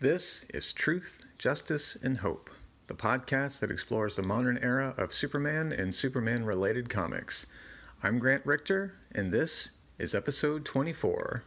[0.00, 2.50] This is Truth, Justice, and Hope,
[2.86, 7.46] the podcast that explores the modern era of Superman and Superman related comics.
[8.00, 11.42] I'm Grant Richter, and this is episode 24.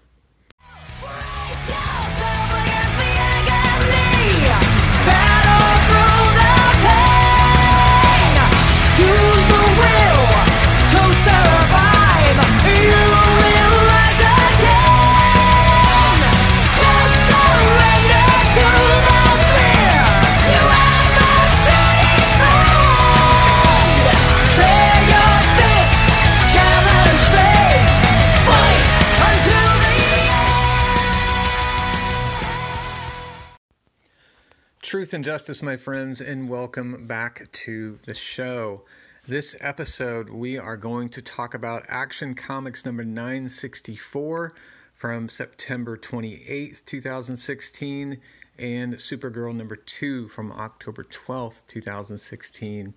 [34.91, 38.81] Truth and justice, my friends, and welcome back to the show.
[39.25, 44.53] This episode, we are going to talk about Action Comics number 964
[44.93, 48.19] from September 28th, 2016,
[48.59, 52.93] and Supergirl number 2 from October 12th, 2016.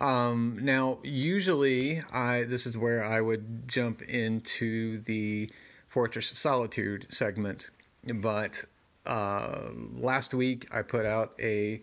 [0.00, 5.50] Um, now, usually, I this is where I would jump into the
[5.88, 7.70] Fortress of Solitude segment,
[8.04, 8.66] but
[9.08, 11.80] uh, last week I put out a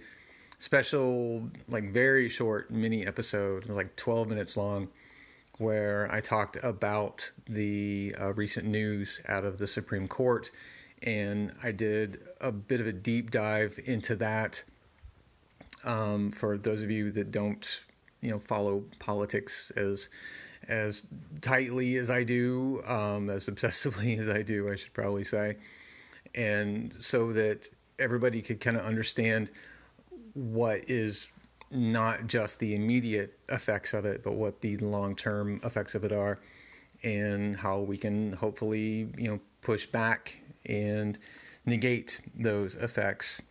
[0.59, 4.87] special, like very short mini episode, like 12 minutes long,
[5.57, 10.51] where I talked about the uh, recent news out of the Supreme Court.
[11.03, 14.63] And I did a bit of a deep dive into that.
[15.83, 17.83] Um, for those of you that don't,
[18.21, 20.09] you know, follow politics as
[20.67, 21.03] as
[21.41, 25.57] tightly as I do, um, as obsessively as I do, I should probably say
[26.36, 29.50] and so that everybody could kind of understand
[30.33, 31.31] what is
[31.72, 36.11] not just the immediate effects of it, but what the long term effects of it
[36.11, 36.39] are,
[37.03, 41.17] and how we can hopefully, you know, push back and
[41.66, 43.42] negate those effects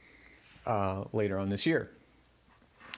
[0.66, 1.90] uh, later on this year.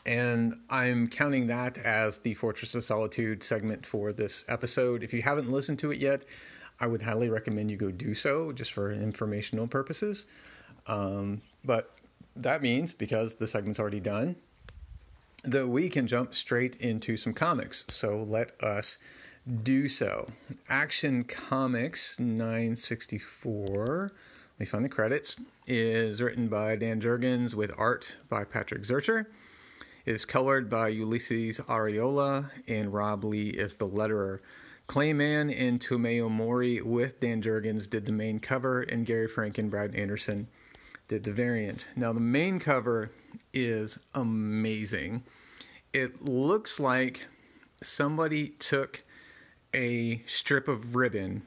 [0.05, 5.03] And I'm counting that as the Fortress of Solitude segment for this episode.
[5.03, 6.25] If you haven't listened to it yet,
[6.81, 10.27] I would highly recommend you go do so just for informational purposes.
[10.87, 11.91] Um, but
[12.37, 14.37] that means because the segment's already done,
[15.45, 17.85] that we can jump straight into some comics.
[17.89, 18.99] So let us
[19.63, 20.27] do so.
[20.69, 24.13] Action Comics 964.
[24.59, 25.37] Let me find the credits.
[25.67, 29.27] Is written by Dan Jurgens with art by Patrick Zircher.
[30.05, 34.39] It is colored by Ulysses Arreola, and Rob Leigh is the letterer.
[34.87, 39.59] Clay Mann and Tomeu Morey with Dan Jurgens did the main cover, and Gary Frank
[39.59, 40.49] and Brad Anderson
[41.09, 41.87] did the variant.
[41.97, 43.11] Now, the main cover
[43.53, 45.25] is amazing.
[45.93, 47.27] It looks like
[47.83, 49.03] somebody took
[49.75, 51.43] a strip of ribbon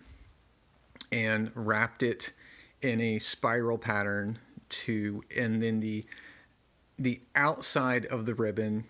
[1.11, 2.31] and wrapped it
[2.81, 4.39] in a spiral pattern
[4.69, 6.06] to and then the
[6.97, 8.83] the outside of the ribbon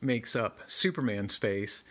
[0.00, 1.82] makes up Superman's face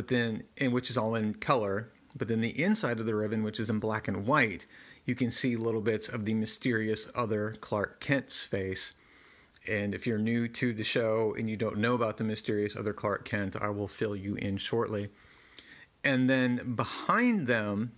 [0.00, 3.42] but then and which is all in color but then the inside of the ribbon
[3.42, 4.64] which is in black and white
[5.04, 8.94] you can see little bits of the mysterious other clark kent's face.
[9.68, 12.94] And if you're new to the show and you don't know about the mysterious other
[12.94, 15.10] clark kent i will fill you in shortly.
[16.02, 17.92] And then behind them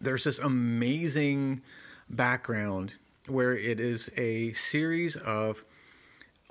[0.00, 1.62] there's this amazing
[2.10, 2.94] background
[3.26, 5.64] where it is a series of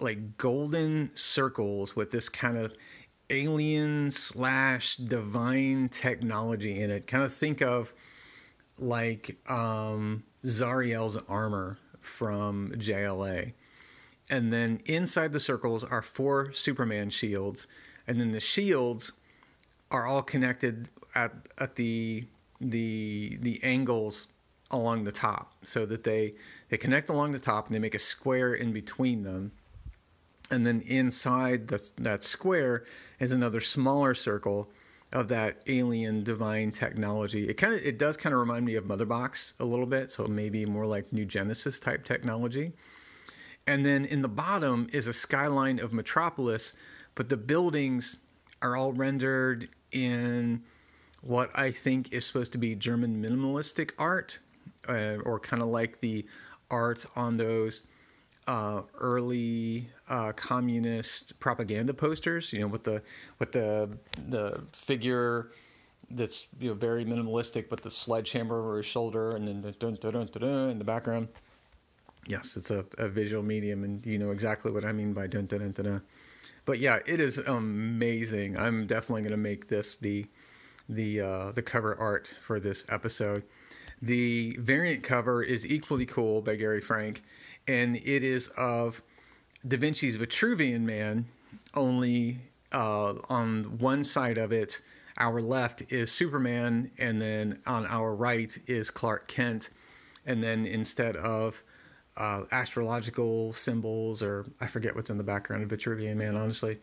[0.02, 2.74] like golden circles with this kind of
[3.32, 7.08] alien slash divine technology in it.
[7.08, 7.94] Kind of think of
[8.78, 13.54] like um, Zauriel's armor from JLA.
[14.30, 17.68] And then inside the circles are four Superman shields,
[18.08, 19.12] and then the shields
[19.90, 22.26] are all connected at at the
[22.62, 24.30] the the angles
[24.70, 26.34] along the top, so that they
[26.70, 29.52] they connect along the top and they make a square in between them
[30.52, 32.84] and then inside the, that square
[33.20, 34.70] is another smaller circle
[35.14, 37.48] of that alien divine technology.
[37.48, 40.12] It kind of it does kind of remind me of Mother Box a little bit,
[40.12, 42.74] so maybe more like New Genesis type technology.
[43.68, 46.74] And then in the bottom is a skyline of Metropolis,
[47.16, 48.18] but the buildings
[48.62, 50.64] are all rendered in
[51.22, 54.40] what I think is supposed to be German minimalistic art,
[54.88, 56.26] uh, or kind of like the
[56.72, 57.84] art on those
[58.52, 62.52] uh, early uh, communist propaganda posters.
[62.52, 63.02] You know, with the
[63.40, 63.90] with the
[64.28, 65.52] the figure
[66.10, 69.98] that's you know very minimalistic, but the sledgehammer over his shoulder, and then the dun,
[70.02, 71.30] dun, dun, in the background.
[72.28, 75.46] Yes, it's a, a visual medium, and you know exactly what I mean by dun
[75.46, 75.86] dun dun dun.
[75.86, 76.02] dun.
[76.66, 78.58] But yeah, it is amazing.
[78.58, 80.26] I'm definitely going to make this the
[80.90, 83.44] the uh, the cover art for this episode.
[84.02, 87.22] The variant cover is equally cool by Gary Frank,
[87.68, 89.02] and it is of
[89.68, 91.26] Da Vinci's Vitruvian Man,
[91.76, 92.40] only
[92.72, 94.82] uh, on one side of it,
[95.18, 99.70] our left is Superman, and then on our right is Clark Kent.
[100.26, 101.64] And then instead of
[102.18, 106.80] uh, astrological symbols, or I forget what's in the background of Vitruvian Man, honestly,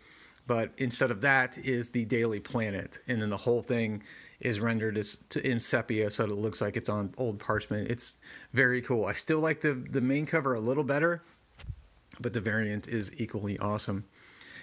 [0.46, 4.02] but instead of that is the Daily Planet, and then the whole thing
[4.40, 7.90] is rendered as in sepia, so that it looks like it's on old parchment.
[7.90, 8.16] It's
[8.52, 9.04] very cool.
[9.04, 11.22] I still like the the main cover a little better,
[12.20, 14.04] but the variant is equally awesome.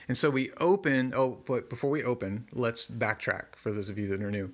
[0.08, 1.14] And so we open.
[1.16, 4.52] Oh, but before we open, let's backtrack for those of you that are new.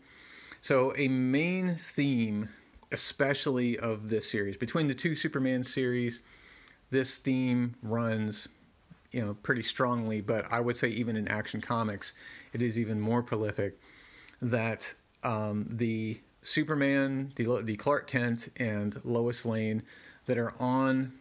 [0.62, 2.50] So a main theme,
[2.92, 6.22] especially of this series, between the two Superman series,
[6.90, 8.48] this theme runs
[9.12, 12.14] you know pretty strongly but i would say even in action comics
[12.54, 13.78] it is even more prolific
[14.42, 19.84] that um, the superman the, the clark kent and lois lane
[20.26, 21.12] that are on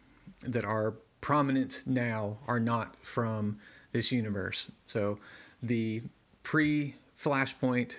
[0.42, 3.58] that are prominent now are not from
[3.92, 4.70] this universe.
[4.86, 5.18] So
[5.62, 6.02] the
[6.42, 7.98] pre flashpoint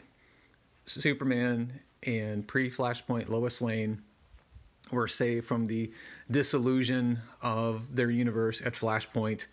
[0.86, 4.01] superman and pre flashpoint lois lane
[4.92, 5.92] were saved from the
[6.30, 9.45] disillusion of their universe at flashpoint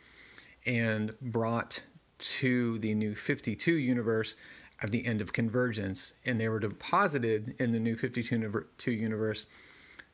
[0.67, 1.83] and brought
[2.19, 4.35] to the new 52 universe
[4.83, 9.47] at the end of convergence and they were deposited in the new 52 universe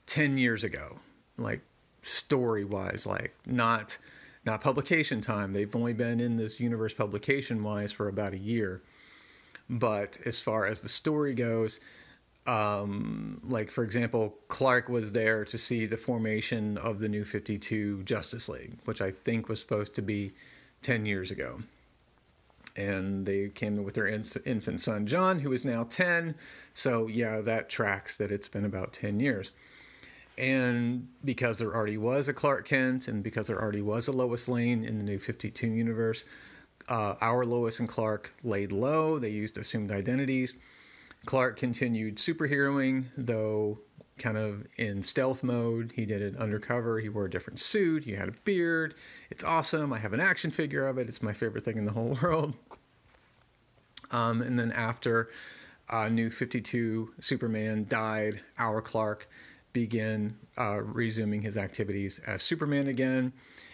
[0.07, 0.99] 10 years ago.
[1.37, 1.61] Like
[2.03, 3.99] story wise like not
[4.47, 5.53] not publication time.
[5.53, 8.83] They've only been in this universe publication wise for about a year.
[9.71, 11.81] But as far as the story goes
[12.47, 18.03] um, like for example, Clark was there to see the formation of the new 52
[18.03, 20.33] Justice League, which I think was supposed to be
[20.83, 21.61] 10 years ago.
[22.76, 26.35] And they came with their infant son, John, who is now 10.
[26.73, 29.53] So, yeah, that tracks that it's been about 10 years.
[30.37, 34.49] And because there already was a Clark Kent and because there already was a Lois
[34.49, 36.25] Lane in the new 52 universe,
[36.88, 39.20] uh, our Lois and Clark laid low.
[39.20, 40.56] They used assumed identities
[41.25, 43.79] Clark continued superheroing, though
[44.19, 45.93] kind of in stealth mode.
[45.95, 47.01] He did it undercover.
[47.01, 48.05] He wore a different suit.
[48.05, 48.95] He had a beard.
[49.31, 49.93] It's awesome.
[49.93, 51.09] I have an action figure of it.
[51.09, 52.55] It's my favorite thing in the whole world.
[54.11, 55.31] Um, and then after
[55.91, 59.29] uh, New 52 Superman died, our Clark
[59.73, 63.33] began uh, resuming his activities as Superman again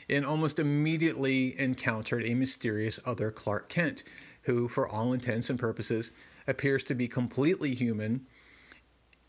[0.09, 4.03] and almost immediately encountered a mysterious other Clark Kent,
[4.43, 6.13] who, for all intents and purposes,
[6.49, 8.27] appears to be completely human.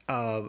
[0.10, 0.44] Uh,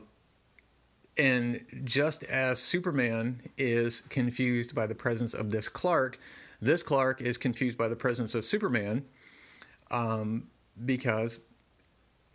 [1.18, 6.18] and just as Superman is confused by the presence of this Clark,
[6.60, 9.04] this Clark is confused by the presence of Superman
[9.90, 10.48] um,
[10.84, 11.40] because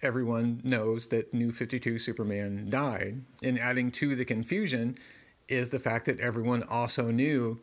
[0.02, 3.24] everyone knows that New 52 Superman died.
[3.42, 4.98] And adding to the confusion
[5.48, 7.60] is the fact that everyone also knew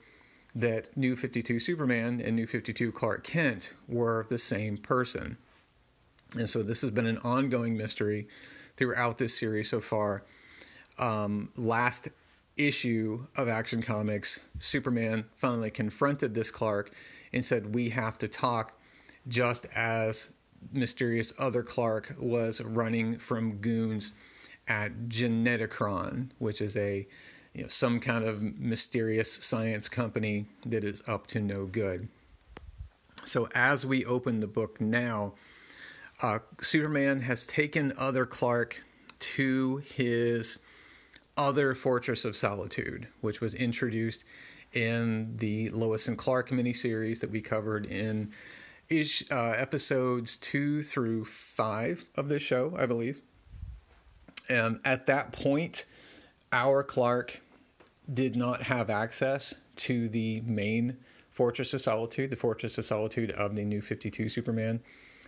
[0.55, 5.37] that New 52 Superman and New 52 Clark Kent were the same person.
[6.37, 8.29] And so this has been an ongoing mystery
[8.77, 10.25] throughout this series so far.
[10.99, 12.09] Um, last
[12.57, 16.93] issue of Action Comics, Superman finally confronted this Clark
[17.33, 18.79] and said, We have to talk,
[19.27, 20.31] just as
[20.73, 24.13] mysterious other Clark was running from goons
[24.67, 27.07] at Geneticron, which is a
[27.55, 32.09] you know, some kind of mysterious science company that is up to no good.
[33.25, 35.35] So as we open the book now,
[36.21, 38.83] uh, Superman has taken other Clark
[39.21, 40.59] to his
[41.37, 44.25] other Fortress of Solitude, which was introduced
[44.73, 48.33] in the Lois and Clark miniseries that we covered in
[48.89, 53.23] ish, uh, episodes two through five of this show, I believe.
[54.49, 55.87] And at that point,
[56.53, 57.41] our Clark
[58.13, 60.99] did not have access to the main
[61.31, 64.81] Fortress of Solitude, the Fortress of Solitude of the new 52 Superman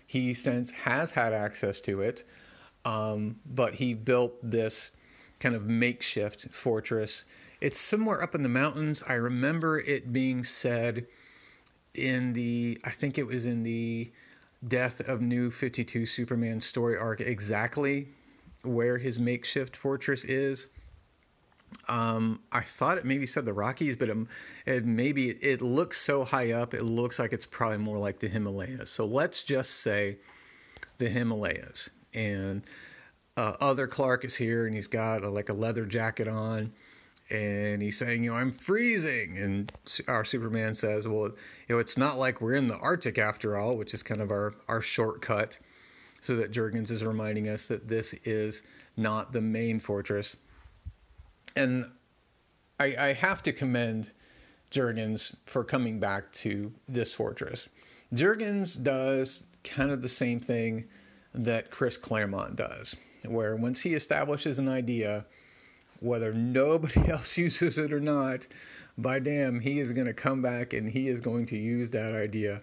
[0.07, 2.25] he since has had access to it,
[2.85, 4.93] um, but he built this
[5.41, 7.25] kind of makeshift fortress.
[7.61, 9.03] It's somewhere up in the mountains.
[9.07, 11.07] I remember it being said
[11.95, 14.11] in the, I think it was in the
[14.67, 18.09] Death of New 52 Superman story arc, exactly
[18.63, 20.67] where his makeshift fortress is.
[21.89, 24.29] Um, I thought it maybe said the Rockies, but um,
[24.67, 26.75] it maybe it looks so high up.
[26.75, 28.91] It looks like it's probably more like the Himalayas.
[28.91, 30.19] So let's just say
[30.99, 31.91] the Himalayas.
[32.15, 32.63] And
[33.37, 36.73] uh, other Clark is here, and he's got a, like a leather jacket on,
[37.31, 39.73] and he's saying, "You know, I'm freezing." And
[40.09, 41.35] our Superman says, "Well, you
[41.69, 44.55] know, it's not like we're in the Arctic after all," which is kind of our
[44.69, 45.59] our shortcut.
[46.23, 48.63] so that Jurgens is reminding us that this is
[48.97, 50.35] not the main fortress.
[51.55, 51.91] And
[52.81, 54.11] I, I have to commend
[54.73, 57.69] Jurgens for coming back to this fortress.
[58.13, 60.87] Jurgens does kind of the same thing
[61.33, 62.97] that Chris Claremont does,
[63.31, 65.27] where once he establishes an idea,
[66.01, 68.47] whether nobody else uses it or not,
[68.99, 72.13] by damn, he is going to come back and he is going to use that
[72.13, 72.63] idea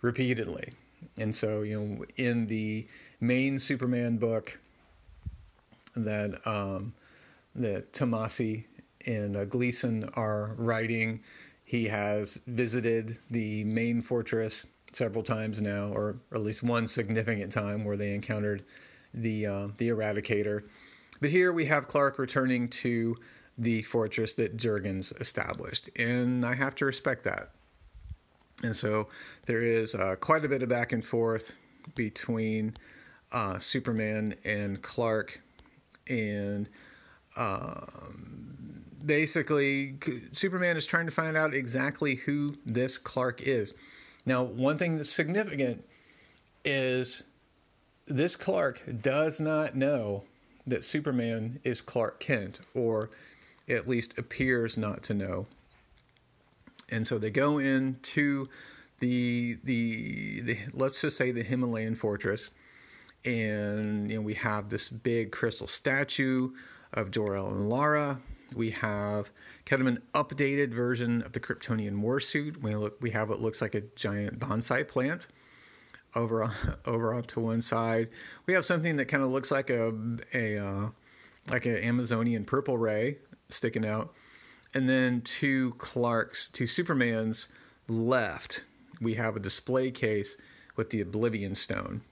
[0.00, 0.72] repeatedly.
[1.16, 2.86] And so, you know, in the
[3.20, 4.58] main Superman book
[5.94, 6.94] that um,
[7.54, 8.64] that Tomasi
[9.06, 11.20] and uh, Gleason are writing,
[11.64, 17.52] he has visited the main fortress several times now, or, or at least one significant
[17.52, 18.64] time where they encountered
[19.14, 20.64] the uh, the Eradicator.
[21.20, 23.16] But here we have Clark returning to
[23.56, 27.50] the fortress that Jurgens established, and I have to respect that.
[28.62, 29.08] And so
[29.46, 31.52] there is uh, quite a bit of back and forth
[31.94, 32.74] between
[33.32, 35.40] uh, Superman and Clark,
[36.08, 36.68] and
[37.36, 39.96] um, basically,
[40.32, 43.74] Superman is trying to find out exactly who this Clark is.
[44.26, 45.84] Now, one thing that's significant
[46.64, 47.22] is
[48.08, 50.24] this Clark does not know
[50.66, 53.10] that Superman is Clark Kent, or
[53.68, 55.46] at least appears not to know.
[56.90, 58.48] And so they go into
[59.00, 62.50] the the, the let's just say the Himalayan fortress,
[63.24, 66.50] and you know we have this big crystal statue
[66.94, 68.18] of Jor-El and Lara.
[68.54, 69.30] We have
[69.66, 72.56] kind of an updated version of the Kryptonian warsuit.
[72.62, 75.26] We look we have what looks like a giant bonsai plant
[76.14, 76.50] over
[76.86, 78.08] over onto one side.
[78.46, 79.92] We have something that kind of looks like a
[80.34, 80.88] a uh,
[81.50, 84.12] like an Amazonian purple ray sticking out,
[84.74, 87.48] and then two Clark's two Superman's
[87.88, 88.64] left,
[89.00, 90.36] we have a display case
[90.76, 92.02] with the Oblivion Stone,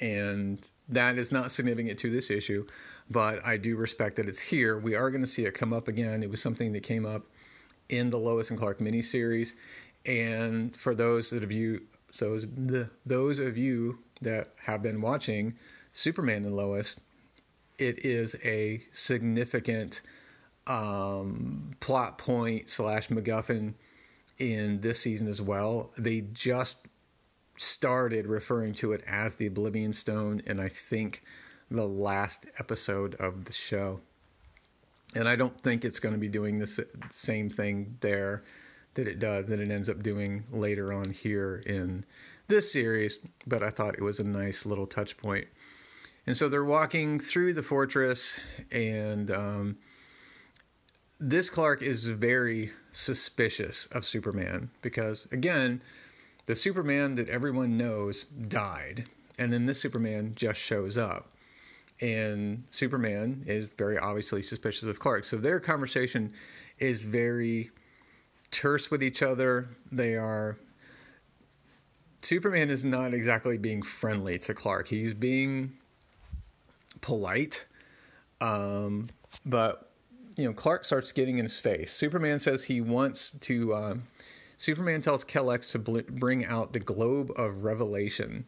[0.00, 0.58] and
[0.88, 2.66] that is not significant to this issue,
[3.10, 4.78] but I do respect that it's here.
[4.78, 6.22] We are going to see it come up again.
[6.22, 7.22] It was something that came up
[7.88, 9.52] in the Lois and Clark miniseries,
[10.06, 11.82] and for those that have you
[12.18, 15.54] those the, those of you that have been watching
[15.92, 16.96] Superman and Lois,
[17.78, 20.00] it is a significant
[20.66, 23.74] um, plot point slash MacGuffin
[24.38, 25.90] in this season as well.
[25.96, 26.78] They just
[27.56, 31.22] started referring to it as the Oblivion Stone, and I think
[31.70, 34.00] the last episode of the show.
[35.14, 38.44] And I don't think it's going to be doing the same thing there
[38.98, 42.04] that it does that it ends up doing later on here in
[42.48, 45.46] this series, but I thought it was a nice little touch point.
[46.26, 48.40] And so they're walking through the fortress,
[48.72, 49.78] and um,
[51.20, 55.80] this Clark is very suspicious of Superman because, again,
[56.46, 59.04] the Superman that everyone knows died,
[59.38, 61.30] and then this Superman just shows up.
[62.00, 65.24] And Superman is very obviously suspicious of Clark.
[65.24, 66.32] So their conversation
[66.80, 67.70] is very
[68.50, 69.68] terse with each other.
[69.90, 70.58] They are.
[72.22, 74.88] Superman is not exactly being friendly to Clark.
[74.88, 75.74] He's being
[77.00, 77.66] polite,
[78.40, 79.08] um,
[79.46, 79.90] but
[80.36, 81.92] you know Clark starts getting in his face.
[81.92, 84.02] Superman says he wants to um,
[84.58, 88.44] Superman tells Kelex to bl- bring out the Globe of Revelation.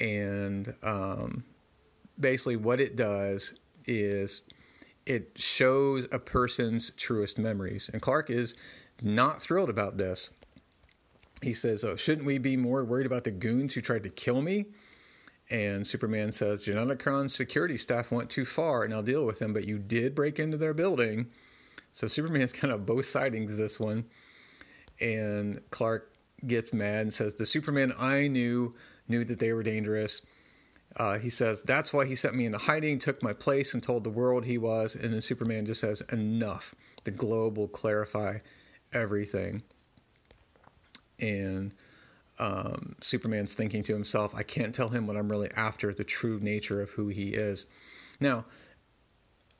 [0.00, 1.44] And um,
[2.18, 3.54] basically, what it does
[3.86, 4.42] is
[5.06, 7.88] it shows a person's truest memories.
[7.92, 8.56] And Clark is
[9.00, 10.30] not thrilled about this.
[11.42, 14.42] He says, Oh, shouldn't we be more worried about the goons who tried to kill
[14.42, 14.66] me?
[15.50, 19.66] And Superman says, Geneticron's security staff went too far and I'll deal with them, but
[19.66, 21.30] you did break into their building.
[21.92, 24.04] So Superman's kind of both sidings this one
[25.00, 26.12] and Clark
[26.46, 28.74] gets mad and says, "The Superman I knew
[29.08, 30.22] knew that they were dangerous."
[30.96, 34.04] Uh, he says, "That's why he sent me into hiding, took my place, and told
[34.04, 36.74] the world he was." And then Superman just says, "Enough.
[37.04, 38.38] The globe will clarify
[38.92, 39.62] everything."
[41.18, 41.72] And
[42.38, 46.38] um, Superman's thinking to himself, "I can't tell him what I'm really after, the true
[46.40, 47.66] nature of who he is."
[48.20, 48.44] Now,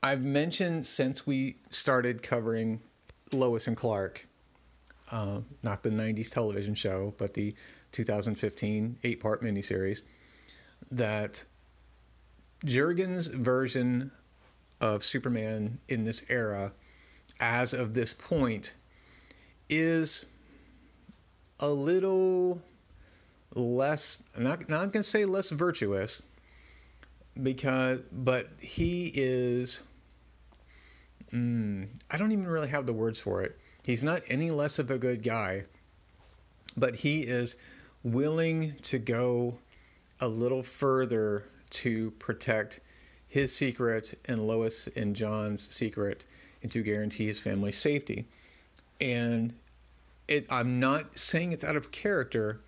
[0.02, 2.80] I've mentioned since we started covering
[3.32, 4.26] Lois and Clark
[5.12, 7.54] uh, not the 90s television show, but the
[7.92, 10.02] 2015 eight part miniseries,
[10.90, 11.44] that
[12.64, 14.10] Jurgens' version
[14.80, 16.72] of Superman in this era,
[17.38, 18.74] as of this point,
[19.78, 20.24] is
[21.60, 22.60] a little
[23.54, 26.22] less, not, not to say less virtuous,
[27.40, 29.80] because, but he is,
[31.32, 34.90] mm, I don't even really have the words for it He's not any less of
[34.90, 35.64] a good guy,
[36.76, 37.56] but he is
[38.04, 39.58] willing to go
[40.20, 42.78] a little further to protect
[43.26, 46.24] his secret and Lois and John's secret
[46.62, 48.26] and to guarantee his family's safety.
[49.00, 49.54] And
[50.28, 52.60] it, I'm not saying it's out of character,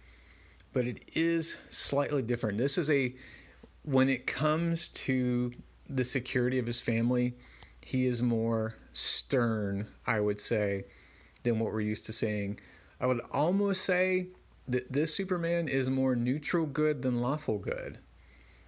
[0.72, 2.58] but it is slightly different.
[2.58, 3.14] This is a,
[3.82, 5.52] when it comes to
[5.88, 7.34] the security of his family,
[7.80, 10.84] he is more stern, I would say,
[11.42, 12.58] than what we're used to seeing.
[13.00, 14.28] I would almost say
[14.68, 17.98] that this Superman is more neutral good than lawful good.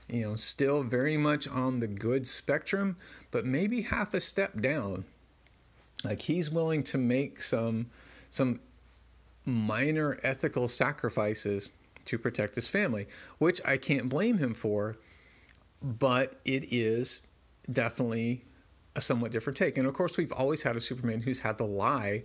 [0.08, 2.96] You know, still very much on the good spectrum,
[3.30, 5.04] but maybe half a step down.
[6.04, 7.86] Like he's willing to make some
[8.30, 8.60] some
[9.44, 11.70] minor ethical sacrifices
[12.04, 13.06] to protect his family,
[13.38, 14.96] which I can't blame him for,
[15.82, 17.20] but it is
[17.72, 18.44] definitely
[18.94, 19.78] a somewhat different take.
[19.78, 22.24] And of course, we've always had a Superman who's had to lie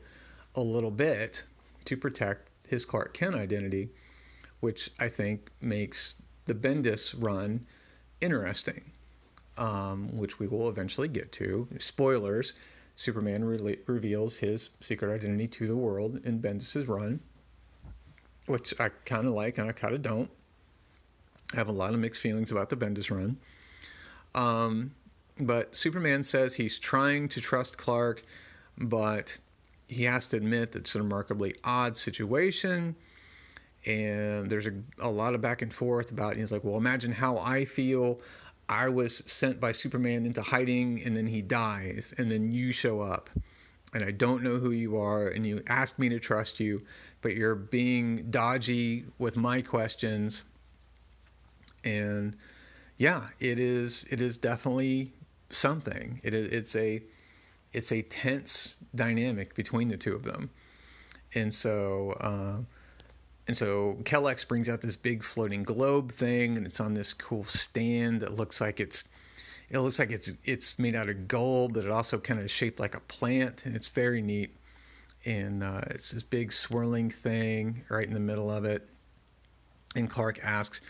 [0.55, 1.43] a little bit
[1.85, 3.89] to protect his Clark Kent identity,
[4.59, 7.65] which I think makes the Bendis run
[8.21, 8.91] interesting,
[9.57, 11.67] um, which we will eventually get to.
[11.79, 12.53] Spoilers
[13.01, 17.19] Superman re- reveals his secret identity to the world in Bendis' run,
[18.45, 20.29] which I kind of like and I kind of don't.
[21.51, 23.37] I have a lot of mixed feelings about the Bendis run.
[24.35, 24.91] Um,
[25.39, 28.23] but Superman says he's trying to trust Clark,
[28.77, 29.35] but
[29.87, 32.95] he has to admit that it's a remarkably odd situation.
[33.87, 37.39] And there's a, a lot of back and forth about, he's like, well, imagine how
[37.39, 38.21] I feel.
[38.71, 43.01] I was sent by Superman into hiding and then he dies and then you show
[43.01, 43.29] up
[43.93, 46.81] and I don't know who you are and you ask me to trust you,
[47.21, 50.43] but you're being dodgy with my questions.
[51.83, 52.37] And
[52.95, 55.11] yeah, it is it is definitely
[55.49, 56.21] something.
[56.23, 57.03] It is it's a
[57.73, 60.49] it's a tense dynamic between the two of them,
[61.35, 62.63] and so uh,
[63.47, 67.45] and so Kelex brings out this big floating globe thing, and it's on this cool
[67.45, 69.05] stand that looks like it's
[69.69, 72.79] it looks like it's it's made out of gold, but it also kind of shaped
[72.79, 74.55] like a plant, and it's very neat.
[75.23, 78.89] And uh, it's this big swirling thing right in the middle of it.
[79.95, 80.81] And Clark asks,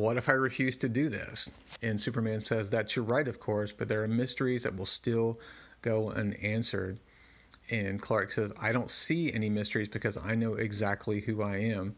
[0.00, 1.50] what if I refuse to do this?
[1.82, 5.38] And Superman says, That's your right, of course, but there are mysteries that will still
[5.82, 6.98] go unanswered.
[7.70, 11.96] And Clark says, I don't see any mysteries because I know exactly who I am.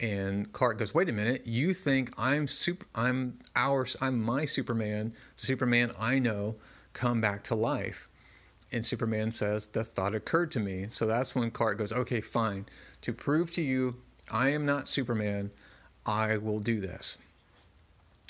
[0.00, 1.46] And Clark goes, "Wait a minute!
[1.46, 2.86] You think I'm super?
[2.94, 3.86] I'm our?
[4.00, 6.56] I'm my Superman, the Superman I know,
[6.94, 8.08] come back to life."
[8.72, 12.64] And Superman says, "The thought occurred to me." So that's when Clark goes, "Okay, fine.
[13.02, 13.96] To prove to you
[14.30, 15.50] I am not Superman,
[16.06, 17.16] I will do this.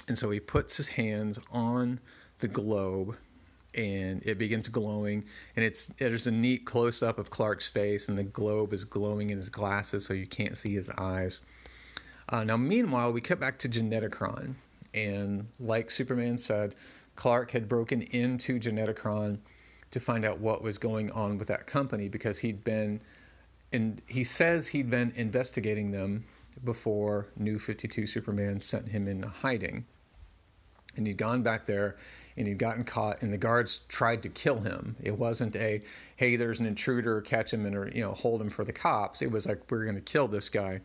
[0.08, 2.00] And so he puts his hands on
[2.38, 3.16] the globe
[3.74, 5.24] and it begins glowing
[5.56, 9.30] and it's there's a neat close up of Clark's face and the globe is glowing
[9.30, 11.40] in his glasses so you can't see his eyes.
[12.28, 14.54] Uh, now meanwhile we cut back to Geneticron
[14.94, 16.74] and like Superman said
[17.16, 19.38] Clark had broken into Geneticron
[19.90, 23.00] to find out what was going on with that company because he'd been
[23.72, 26.24] and he says he'd been investigating them
[26.64, 29.84] before New 52 Superman sent him into hiding.
[30.96, 31.96] And he'd gone back there
[32.40, 34.96] and he'd gotten caught, and the guards tried to kill him.
[35.00, 35.82] It wasn't a,
[36.16, 39.22] hey, there's an intruder, catch him and or, you know hold him for the cops.
[39.22, 40.80] It was like we're going to kill this guy.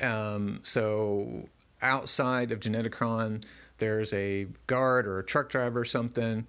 [0.00, 1.48] Um, so
[1.82, 3.44] outside of Geneticron,
[3.78, 6.46] there's a guard or a truck driver or something,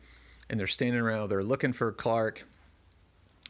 [0.49, 1.29] and they're standing around.
[1.29, 2.47] They're looking for Clark,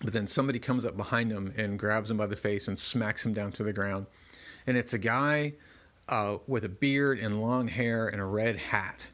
[0.01, 3.23] but then somebody comes up behind him and grabs him by the face and smacks
[3.23, 4.07] him down to the ground
[4.67, 5.53] and it's a guy
[6.09, 9.07] uh, with a beard and long hair and a red hat,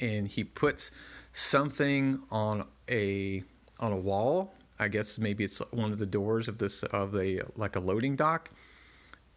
[0.00, 0.90] and he puts
[1.32, 3.42] something on a
[3.78, 4.54] on a wall.
[4.78, 8.16] I guess maybe it's one of the doors of this of a like a loading
[8.16, 8.50] dock,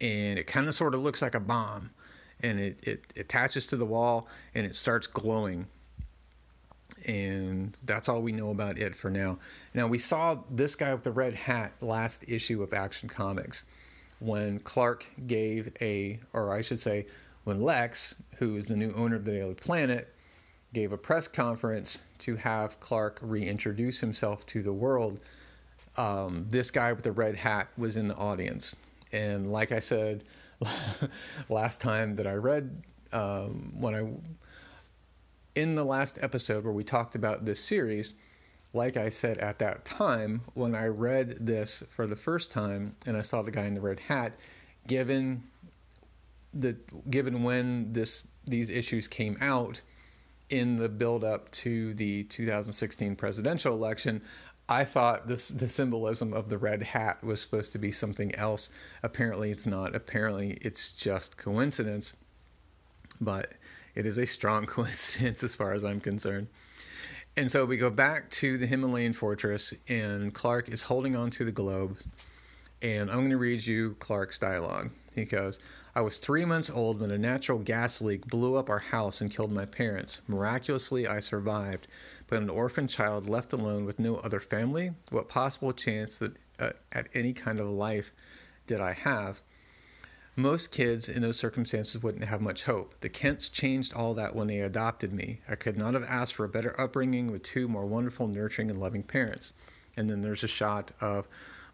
[0.00, 1.90] and it kind of sort of looks like a bomb,
[2.40, 5.66] and it, it attaches to the wall and it starts glowing.
[7.06, 9.38] And that's all we know about it for now.
[9.74, 13.64] Now we saw this guy with the red hat last issue of Action Comics
[14.20, 17.06] when Clark gave a, or I should say,
[17.44, 20.13] when Lex, who is the new owner of the Daily Planet,
[20.74, 25.20] gave a press conference to have Clark reintroduce himself to the world,
[25.96, 28.76] um, this guy with the red hat was in the audience.
[29.12, 30.24] And like I said
[31.48, 32.82] last time that I read,
[33.12, 34.12] um, when I,
[35.58, 38.12] in the last episode where we talked about this series,
[38.72, 43.16] like I said at that time, when I read this for the first time and
[43.16, 44.36] I saw the guy in the red hat,
[44.88, 45.44] given
[46.52, 46.76] the
[47.10, 49.80] given when this these issues came out
[50.50, 54.22] in the build up to the 2016 presidential election,
[54.68, 58.70] I thought this the symbolism of the red hat was supposed to be something else.
[59.02, 59.94] Apparently, it's not.
[59.94, 62.12] Apparently, it's just coincidence.
[63.20, 63.52] but
[63.94, 66.48] it is a strong coincidence as far as I'm concerned.
[67.36, 71.44] And so we go back to the Himalayan fortress, and Clark is holding on to
[71.44, 71.98] the globe.
[72.82, 74.90] And I'm going to read you Clark's dialogue.
[75.14, 75.58] He goes,
[75.96, 79.30] I was three months old when a natural gas leak blew up our house and
[79.30, 80.20] killed my parents.
[80.26, 81.86] Miraculously, I survived.
[82.26, 86.70] But an orphan child left alone with no other family, what possible chance that uh,
[86.90, 88.12] at any kind of life
[88.66, 89.40] did I have?
[90.34, 92.96] Most kids in those circumstances wouldn't have much hope.
[93.00, 95.42] The Kents changed all that when they adopted me.
[95.48, 98.80] I could not have asked for a better upbringing with two more wonderful, nurturing, and
[98.80, 99.52] loving parents.
[99.96, 101.28] And then there's a shot of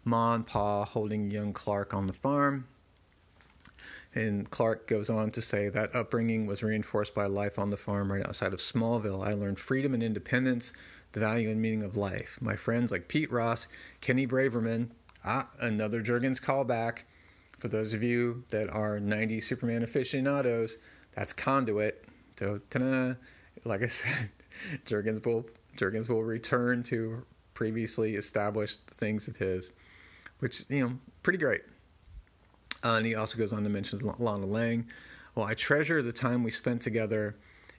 [0.05, 2.67] Ma and Pa holding young Clark on the farm.
[4.13, 8.11] And Clark goes on to say that upbringing was reinforced by life on the farm
[8.11, 9.25] right outside of Smallville.
[9.25, 10.73] I learned freedom and independence,
[11.13, 12.37] the value and meaning of life.
[12.41, 13.67] My friends like Pete Ross,
[14.01, 14.89] Kenny Braverman,
[15.23, 16.99] ah, another Jurgens callback,
[17.59, 20.77] for those of you that are 90 Superman aficionados,
[21.13, 22.03] that's Conduit.
[22.37, 23.13] So, ta-da,
[23.63, 24.29] like I said,
[24.85, 25.45] Jurgens will,
[25.77, 29.71] Jurgens will return to previously established things of his,
[30.39, 31.61] which, you know, pretty great.
[32.83, 34.87] Uh, and he also goes on to mention Lana Lang.
[35.35, 37.35] Well, I treasure the time we spent together,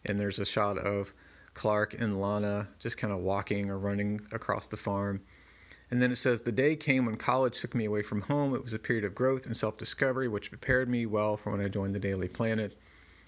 [0.06, 1.12] and there's a shot of
[1.54, 5.20] Clark and Lana just kind of walking or running across the farm.
[5.90, 8.54] And then it says, The day came when college took me away from home.
[8.54, 11.60] It was a period of growth and self discovery, which prepared me well for when
[11.60, 12.78] I joined the Daily Planet.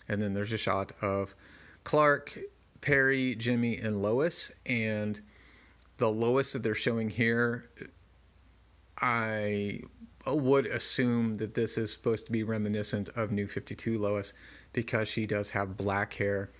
[0.09, 1.35] And then there's a shot of
[1.85, 2.39] Clark,
[2.81, 4.51] Perry, Jimmy, and Lois.
[4.65, 5.21] And
[5.99, 7.69] the Lois that they're showing here,
[8.99, 9.81] I
[10.27, 14.33] would assume that this is supposed to be reminiscent of New 52 Lois
[14.73, 16.51] because she does have black hair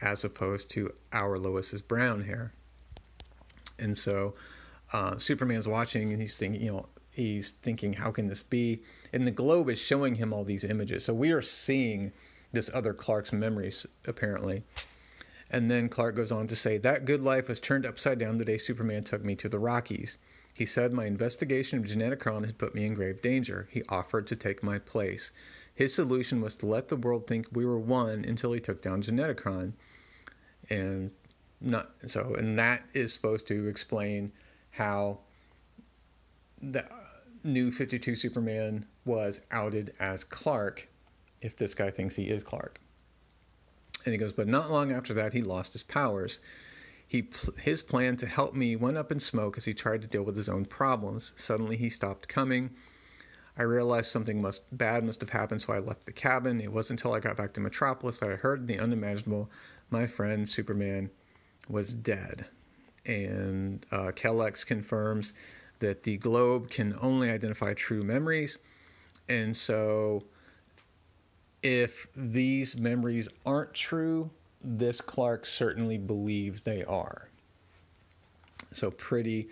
[0.00, 2.52] as opposed to our Lois's brown hair.
[3.78, 4.34] And so
[4.92, 8.82] uh, Superman's watching and he's thinking, you know, he's thinking, how can this be?
[9.12, 11.04] And the globe is showing him all these images.
[11.04, 12.12] So we are seeing
[12.52, 14.62] this other Clark's memories, apparently.
[15.50, 18.44] And then Clark goes on to say, That good life was turned upside down the
[18.44, 20.18] day Superman took me to the Rockies.
[20.58, 23.68] He said my investigation of Geneticron had put me in grave danger.
[23.70, 25.30] He offered to take my place.
[25.72, 29.00] His solution was to let the world think we were one until he took down
[29.00, 29.74] Geneticron.
[30.68, 31.12] And
[31.60, 34.32] not so and that is supposed to explain
[34.70, 35.20] how
[36.60, 36.84] the
[37.44, 40.88] new 52 Superman was outed as Clark
[41.40, 42.80] if this guy thinks he is Clark.
[44.04, 46.40] And he goes, but not long after that, he lost his powers.
[47.08, 50.22] He, his plan to help me went up in smoke as he tried to deal
[50.22, 51.32] with his own problems.
[51.36, 52.70] Suddenly, he stopped coming.
[53.56, 56.60] I realized something must bad must have happened, so I left the cabin.
[56.60, 59.50] It wasn't until I got back to Metropolis that I heard the unimaginable.
[59.90, 61.10] My friend Superman
[61.68, 62.46] was dead
[63.08, 65.32] and uh, Kelex confirms
[65.80, 68.58] that the globe can only identify true memories.
[69.28, 70.24] And so,
[71.62, 74.30] if these memories aren't true,
[74.62, 77.28] this Clark certainly believes they are.
[78.72, 79.48] So, pretty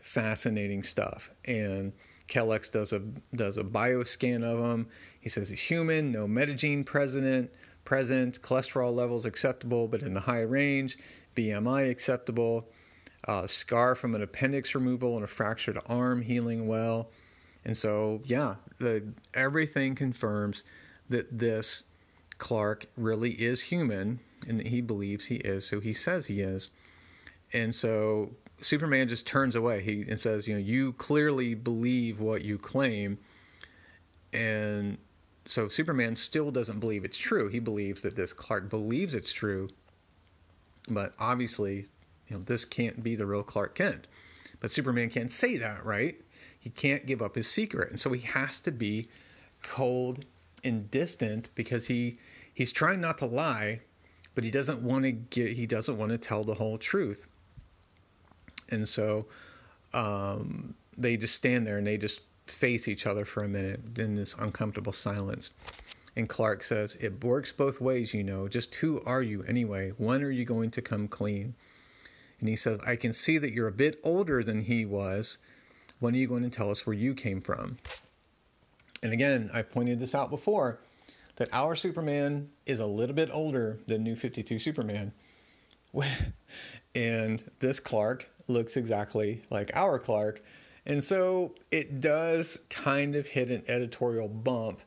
[0.00, 1.32] fascinating stuff.
[1.44, 1.92] And
[2.28, 3.00] Kelex does a
[3.34, 4.88] does a bioscan of him.
[5.20, 7.50] He says he's human, no metagene present,
[7.84, 10.98] present, cholesterol levels acceptable, but in the high range,
[11.36, 12.68] BMI acceptable
[13.26, 17.10] uh, scar from an appendix removal and a fractured arm healing well.
[17.64, 19.02] And so, yeah, the,
[19.34, 20.64] everything confirms
[21.08, 21.84] that this
[22.38, 26.70] Clark really is human and he believes he is who he says he is.
[27.52, 29.82] And so Superman just turns away.
[29.82, 33.18] He and says, you know, you clearly believe what you claim.
[34.32, 34.98] And
[35.46, 37.48] so Superman still doesn't believe it's true.
[37.48, 39.68] He believes that this Clark believes it's true.
[40.88, 41.86] But obviously
[42.28, 44.06] you know, this can't be the real Clark Kent.
[44.60, 46.20] But Superman can't say that, right?
[46.58, 47.90] He can't give up his secret.
[47.90, 49.08] And so he has to be
[49.62, 50.24] cold
[50.64, 52.18] and distant because he
[52.52, 53.80] he's trying not to lie,
[54.38, 57.26] but he doesn't want to get he doesn't want to tell the whole truth.
[58.68, 59.26] And so
[59.92, 64.14] um, they just stand there and they just face each other for a minute in
[64.14, 65.54] this uncomfortable silence.
[66.14, 68.46] And Clark says, It works both ways, you know.
[68.46, 69.90] Just who are you anyway?
[69.96, 71.56] When are you going to come clean?
[72.38, 75.38] And he says, I can see that you're a bit older than he was.
[75.98, 77.78] When are you going to tell us where you came from?
[79.02, 80.78] And again, I pointed this out before
[81.38, 85.12] that our Superman is a little bit older than New 52 Superman.
[86.94, 90.42] and this Clark looks exactly like our Clark.
[90.84, 94.80] And so it does kind of hit an editorial bump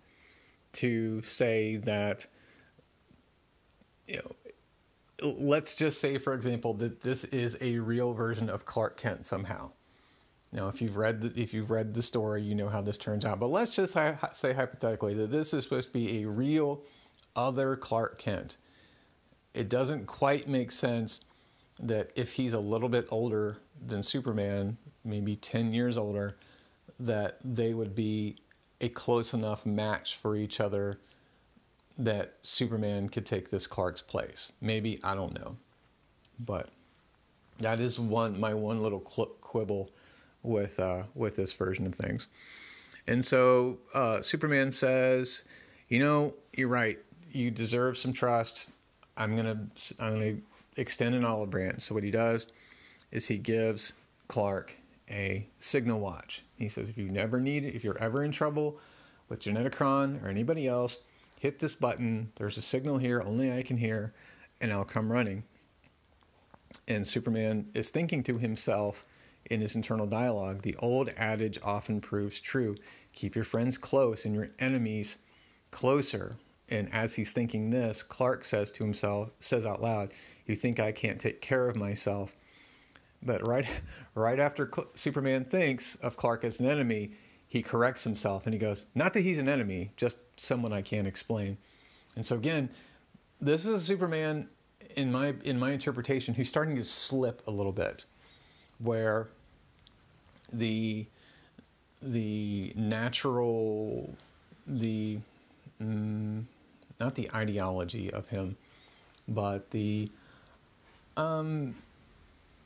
[0.74, 2.26] to say that
[4.08, 4.32] you know
[5.22, 9.72] let's just say, for example, that this is a real version of Clark Kent somehow.
[10.54, 13.24] Now, if you've read the, if you've read the story, you know how this turns
[13.24, 13.40] out.
[13.40, 16.82] But let's just hi- say hypothetically that this is supposed to be a real,
[17.36, 18.58] other Clark Kent.
[19.54, 21.22] It doesn't quite make sense
[21.80, 26.38] that if he's a little bit older than Superman, maybe 10 years older,
[27.00, 28.36] that they would be
[28.82, 31.00] a close enough match for each other
[31.98, 34.52] that Superman could take this Clark's place.
[34.60, 35.58] Maybe, I don't know.
[36.40, 36.70] But
[37.60, 39.92] that is one my one little quibble
[40.44, 42.28] with uh, with this version of things.
[43.08, 45.44] And so uh, Superman says,
[45.88, 47.00] "You know, you're right.
[47.32, 48.68] You deserve some trust.
[49.18, 49.68] I'm gonna
[50.00, 50.38] I'm gonna
[50.78, 52.48] extend an olive branch." So what he does
[53.12, 53.94] is he gives
[54.28, 54.78] Clark
[55.10, 56.44] a signal watch.
[56.58, 58.80] He says, "If you never need it, if you're ever in trouble
[59.30, 61.00] with Geneticron or anybody else,
[61.40, 62.32] hit this button.
[62.36, 64.14] There's a signal here only I can hear,
[64.60, 65.44] and I'll come running."
[66.88, 69.06] And Superman is thinking to himself
[69.46, 72.76] in his internal dialogue, the old adage often proves true
[73.14, 75.18] keep your friends close and your enemies
[75.72, 76.38] closer.
[76.70, 80.14] And as he's thinking this, Clark says to himself, says out loud,
[80.46, 82.36] You think I can't take care of myself?
[83.22, 83.68] But right,
[84.16, 87.12] right after Superman thinks of Clark as an enemy,
[87.48, 91.08] he corrects himself and he goes, Not that he's an enemy, just someone I can't
[91.08, 91.58] explain.
[92.16, 92.70] And so, again,
[93.42, 94.48] this is a Superman,
[94.96, 98.06] in my, in my interpretation, who's starting to slip a little bit
[98.84, 99.28] where
[100.52, 101.06] the
[102.02, 104.16] the natural
[104.68, 105.20] the
[105.82, 106.44] mm,
[107.00, 108.58] not the ideology of him
[109.28, 110.10] but the
[111.18, 111.76] um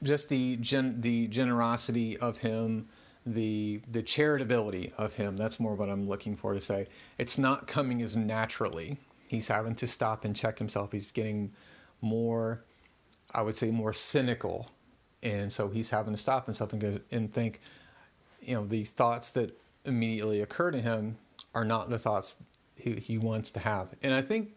[0.03, 2.87] just the gen, the generosity of him
[3.25, 5.35] the the charitability of him.
[5.35, 6.87] That's more what i'm looking for to say.
[7.17, 8.97] It's not coming as naturally.
[9.27, 10.91] He's having to stop and check himself.
[10.91, 11.51] He's getting
[12.01, 12.63] more
[13.33, 14.69] i would say more cynical
[15.25, 17.59] and so he's having to stop himself and go and think,
[18.41, 21.17] you know, the thoughts that immediately occur to him
[21.55, 22.37] are not the thoughts
[22.75, 23.89] he, he wants to have.
[24.03, 24.55] And I think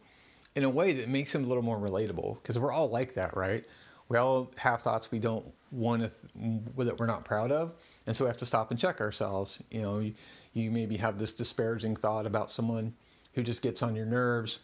[0.55, 3.35] in a way that makes him a little more relatable because we're all like that,
[3.35, 3.65] right?
[4.11, 7.73] We all have thoughts we don't want to, th- that we're not proud of.
[8.07, 9.59] And so we have to stop and check ourselves.
[9.71, 10.15] You know, you,
[10.53, 12.95] you maybe have this disparaging thought about someone
[13.33, 14.59] who just gets on your nerves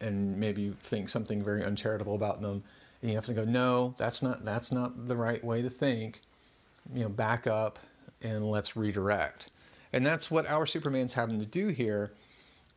[0.00, 2.62] and maybe think something very uncharitable about them
[3.02, 6.22] you have to go, no, that's not that's not the right way to think.
[6.92, 7.78] You know, back up
[8.22, 9.50] and let's redirect.
[9.92, 12.12] And that's what our Superman's having to do here.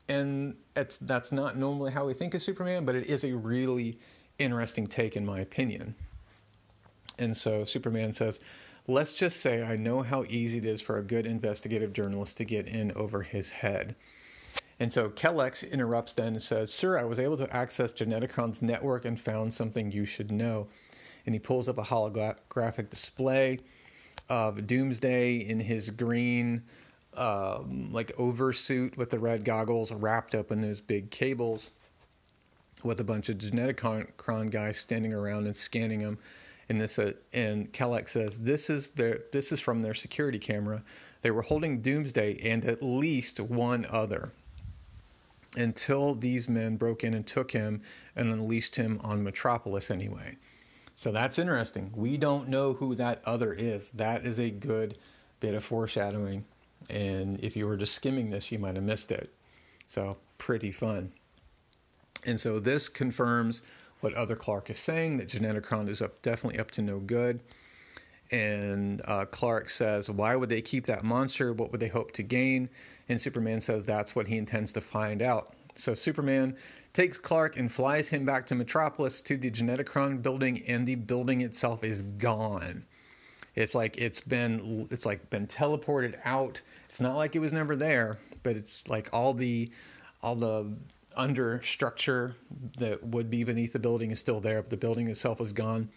[0.08, 3.98] And that's not normally how we think of Superman, but it is a really
[4.40, 5.96] interesting take in my opinion.
[7.18, 8.40] And so Superman says,
[8.88, 12.46] Let's just say I know how easy it is for a good investigative journalist to
[12.46, 13.96] get in over his head.
[14.82, 19.06] And so Kelex interrupts then and says, Sir, I was able to access Geneticron's network
[19.06, 20.70] and found something you should know.
[21.24, 23.60] And he pulls up a holographic display
[24.28, 26.64] of Doomsday in his green,
[27.14, 31.70] um, like oversuit with the red goggles wrapped up in those big cables
[32.84, 36.18] with a bunch of Geneticron guys standing around and scanning him.
[36.70, 40.82] And this, uh, and Kelex says, "This is their, this is from their security camera.
[41.22, 44.32] They were holding Doomsday and at least one other
[45.58, 47.82] until these men broke in and took him
[48.16, 50.38] and unleashed him on Metropolis anyway.
[50.96, 51.92] So that's interesting.
[51.96, 53.90] We don't know who that other is.
[53.92, 54.98] That is a good
[55.40, 56.46] bit of foreshadowing.
[56.90, 59.34] And if you were just skimming this, you might have missed it.
[59.88, 61.12] So, pretty fun.
[62.26, 63.62] And so, this confirms
[64.02, 67.42] what other Clark is saying that Geneticron is up, definitely up to no good.
[68.32, 71.52] And uh, Clark says, Why would they keep that monster?
[71.54, 72.70] What would they hope to gain?
[73.10, 75.54] And Superman says that's what he intends to find out.
[75.76, 76.56] So Superman
[76.94, 81.42] takes Clark and flies him back to Metropolis to the Geneticron building, and the building
[81.42, 82.86] itself is gone.
[83.56, 86.62] It's like it's been it's like been teleported out.
[86.86, 89.72] It's not like it was never there, but it's like all the
[90.24, 90.74] all the
[91.18, 92.38] under structure
[92.78, 95.90] that would be beneath the building is still there, but the building itself is gone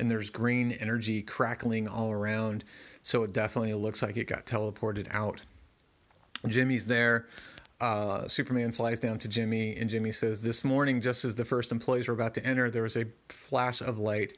[0.00, 2.64] and there's green energy crackling all around.
[3.02, 5.40] So it definitely looks like it got teleported out.
[6.48, 7.26] Jimmy's there.
[7.80, 11.70] Uh, Superman flies down to Jimmy, and Jimmy says, This morning, just as the first
[11.70, 14.36] employees were about to enter, there was a flash of light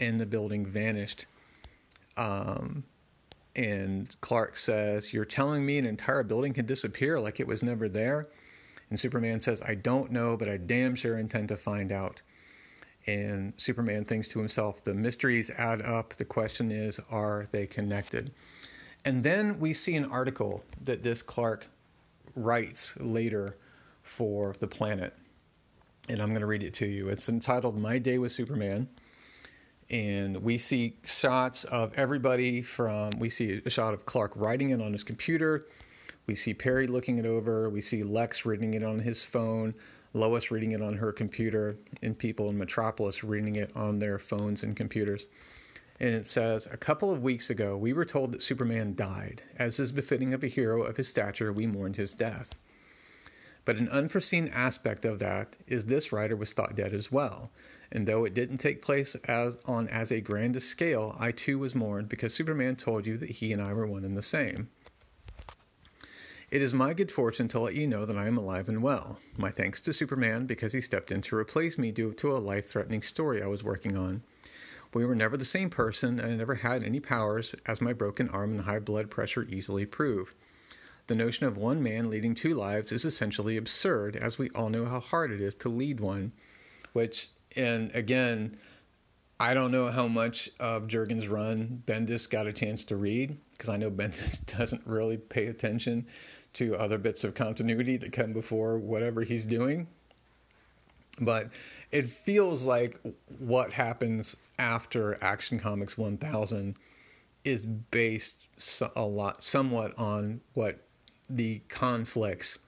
[0.00, 1.26] and the building vanished.
[2.16, 2.84] Um,
[3.54, 7.88] and Clark says, You're telling me an entire building can disappear like it was never
[7.88, 8.28] there?
[8.90, 12.20] And Superman says, I don't know, but I damn sure intend to find out.
[13.06, 16.14] And Superman thinks to himself, the mysteries add up.
[16.14, 18.32] The question is, are they connected?
[19.04, 21.66] And then we see an article that this Clark
[22.36, 23.56] writes later
[24.02, 25.14] for the planet.
[26.08, 27.08] And I'm going to read it to you.
[27.08, 28.88] It's entitled My Day with Superman.
[29.90, 34.80] And we see shots of everybody from, we see a shot of Clark writing it
[34.80, 35.66] on his computer.
[36.26, 37.68] We see Perry looking it over.
[37.68, 39.74] We see Lex reading it on his phone.
[40.14, 44.62] Lois reading it on her computer, and people in Metropolis reading it on their phones
[44.62, 45.26] and computers.
[46.00, 49.42] And it says, A couple of weeks ago, we were told that Superman died.
[49.56, 52.58] As is befitting of a hero of his stature, we mourned his death.
[53.64, 57.52] But an unforeseen aspect of that is this writer was thought dead as well.
[57.92, 61.74] And though it didn't take place as on as a grand scale, I too was
[61.74, 64.68] mourned because Superman told you that he and I were one and the same.
[66.52, 69.18] It is my good fortune to let you know that I am alive and well.
[69.38, 72.68] My thanks to Superman because he stepped in to replace me due to a life
[72.68, 74.22] threatening story I was working on.
[74.92, 78.28] We were never the same person, and I never had any powers, as my broken
[78.28, 80.34] arm and high blood pressure easily prove.
[81.06, 84.84] The notion of one man leading two lives is essentially absurd, as we all know
[84.84, 86.32] how hard it is to lead one.
[86.92, 88.58] Which, and again,
[89.40, 93.70] I don't know how much of Jurgens' run Bendis got a chance to read, because
[93.70, 96.06] I know Bendis doesn't really pay attention
[96.54, 99.86] to other bits of continuity that come before whatever he's doing.
[101.20, 101.50] But
[101.90, 102.98] it feels like
[103.38, 106.76] what happens after Action Comics 1000
[107.44, 108.48] is based
[108.96, 110.78] a lot, somewhat on what
[111.28, 112.58] the conflicts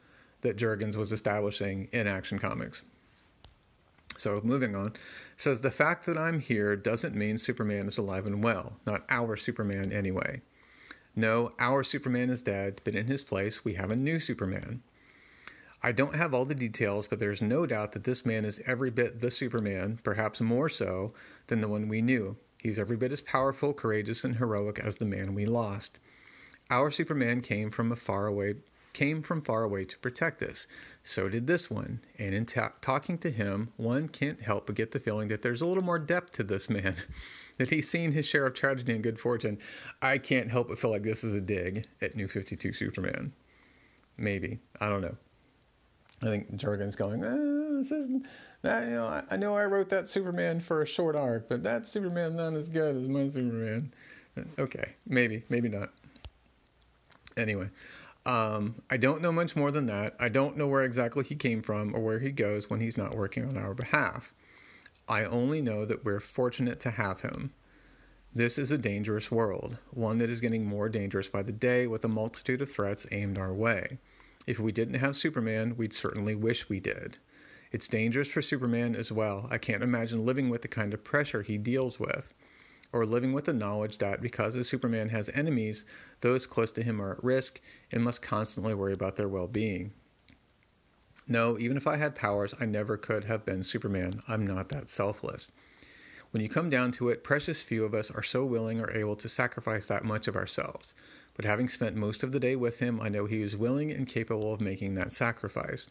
[0.40, 2.82] that Jurgens was establishing in Action Comics.
[4.16, 4.92] So moving on,
[5.36, 9.36] says the fact that I'm here doesn't mean Superman is alive and well, not our
[9.36, 10.42] Superman anyway.
[11.16, 14.82] No, our Superman is dead, but in his place we have a new Superman.
[15.82, 18.90] I don't have all the details, but there's no doubt that this man is every
[18.90, 21.12] bit the Superman, perhaps more so
[21.48, 22.36] than the one we knew.
[22.62, 25.98] He's every bit as powerful, courageous, and heroic as the man we lost.
[26.70, 28.54] Our Superman came from a far away
[28.94, 30.66] came from far away to protect us.
[31.02, 32.00] So did this one.
[32.18, 35.60] And in ta- talking to him, one can't help but get the feeling that there's
[35.60, 36.96] a little more depth to this man.
[37.58, 39.58] that he's seen his share of tragedy and good fortune.
[40.02, 43.32] I can't help but feel like this is a dig at New 52 Superman.
[44.16, 44.58] Maybe.
[44.80, 45.16] I don't know.
[46.22, 48.26] I think Jurgens going, eh, this isn't,
[48.62, 51.62] that, you know, I, I, know I wrote that Superman for a short arc, but
[51.64, 53.92] that Superman's not as good as my Superman.
[54.58, 55.90] Okay, maybe, maybe not.
[57.36, 57.68] Anyway,
[58.26, 60.14] um, I don't know much more than that.
[60.18, 63.14] I don't know where exactly he came from or where he goes when he's not
[63.14, 64.32] working on our behalf.
[65.08, 67.52] I only know that we're fortunate to have him.
[68.34, 72.04] This is a dangerous world, one that is getting more dangerous by the day with
[72.06, 73.98] a multitude of threats aimed our way.
[74.46, 77.18] If we didn't have Superman, we'd certainly wish we did.
[77.70, 79.46] It's dangerous for Superman as well.
[79.50, 82.32] I can't imagine living with the kind of pressure he deals with,
[82.90, 85.84] or living with the knowledge that because Superman has enemies,
[86.22, 87.60] those close to him are at risk
[87.92, 89.92] and must constantly worry about their well being.
[91.26, 94.22] No, even if I had powers, I never could have been Superman.
[94.28, 95.50] I'm not that selfless.
[96.30, 99.16] When you come down to it, precious few of us are so willing or able
[99.16, 100.94] to sacrifice that much of ourselves
[101.34, 104.06] but having spent most of the day with him, I know he is willing and
[104.06, 105.88] capable of making that sacrifice.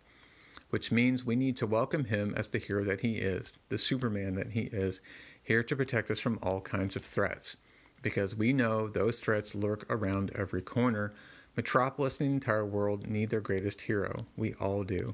[0.69, 4.35] Which means we need to welcome him as the hero that he is, the Superman
[4.35, 5.01] that he is,
[5.43, 7.57] here to protect us from all kinds of threats.
[8.01, 11.13] Because we know those threats lurk around every corner.
[11.55, 14.25] Metropolis and the entire world need their greatest hero.
[14.35, 15.13] We all do.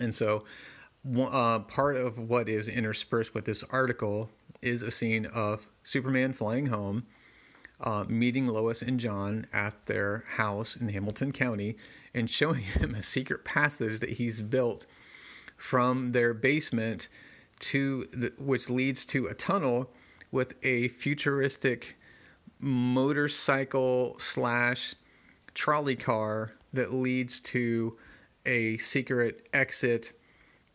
[0.00, 0.44] And so,
[1.16, 4.30] uh, part of what is interspersed with this article
[4.62, 7.04] is a scene of Superman flying home
[7.80, 11.76] uh, meeting Lois and John at their house in Hamilton County
[12.14, 14.86] and showing him a secret passage that he's built
[15.56, 17.08] from their basement
[17.60, 19.90] to the, which leads to a tunnel
[20.32, 21.96] with a futuristic
[22.64, 24.94] motorcycle slash
[25.52, 27.96] trolley car that leads to
[28.46, 30.12] a secret exit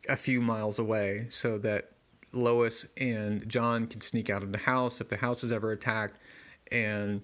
[0.08, 1.91] a few miles away so that
[2.32, 6.19] Lois and John can sneak out of the house if the house is ever attacked
[6.71, 7.21] and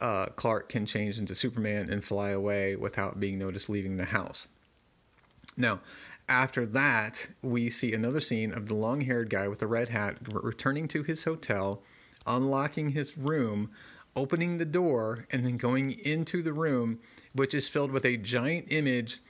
[0.00, 4.48] uh, Clark can change into Superman and fly away without being noticed leaving the house.
[5.56, 5.80] Now,
[6.28, 10.16] after that, we see another scene of the long haired guy with the red hat
[10.28, 11.82] returning to his hotel,
[12.26, 13.70] unlocking his room,
[14.16, 17.00] opening the door, and then going into the room,
[17.34, 19.20] which is filled with a giant image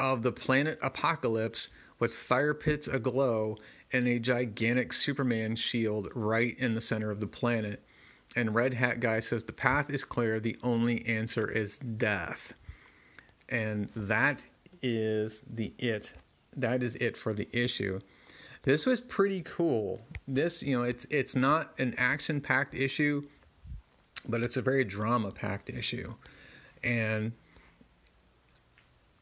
[0.00, 3.56] of the planet Apokolips with fire pits aglow
[3.92, 7.84] and a gigantic Superman shield right in the center of the planet
[8.34, 12.54] and Red Hat Guy says the path is clear, the only answer is death.
[13.48, 14.46] And that
[14.82, 16.14] is the it.
[16.56, 18.00] That is it for the issue.
[18.62, 20.00] This was pretty cool.
[20.28, 23.24] This, you know, it's it's not an action-packed issue,
[24.28, 26.14] but it's a very drama-packed issue.
[26.84, 27.32] And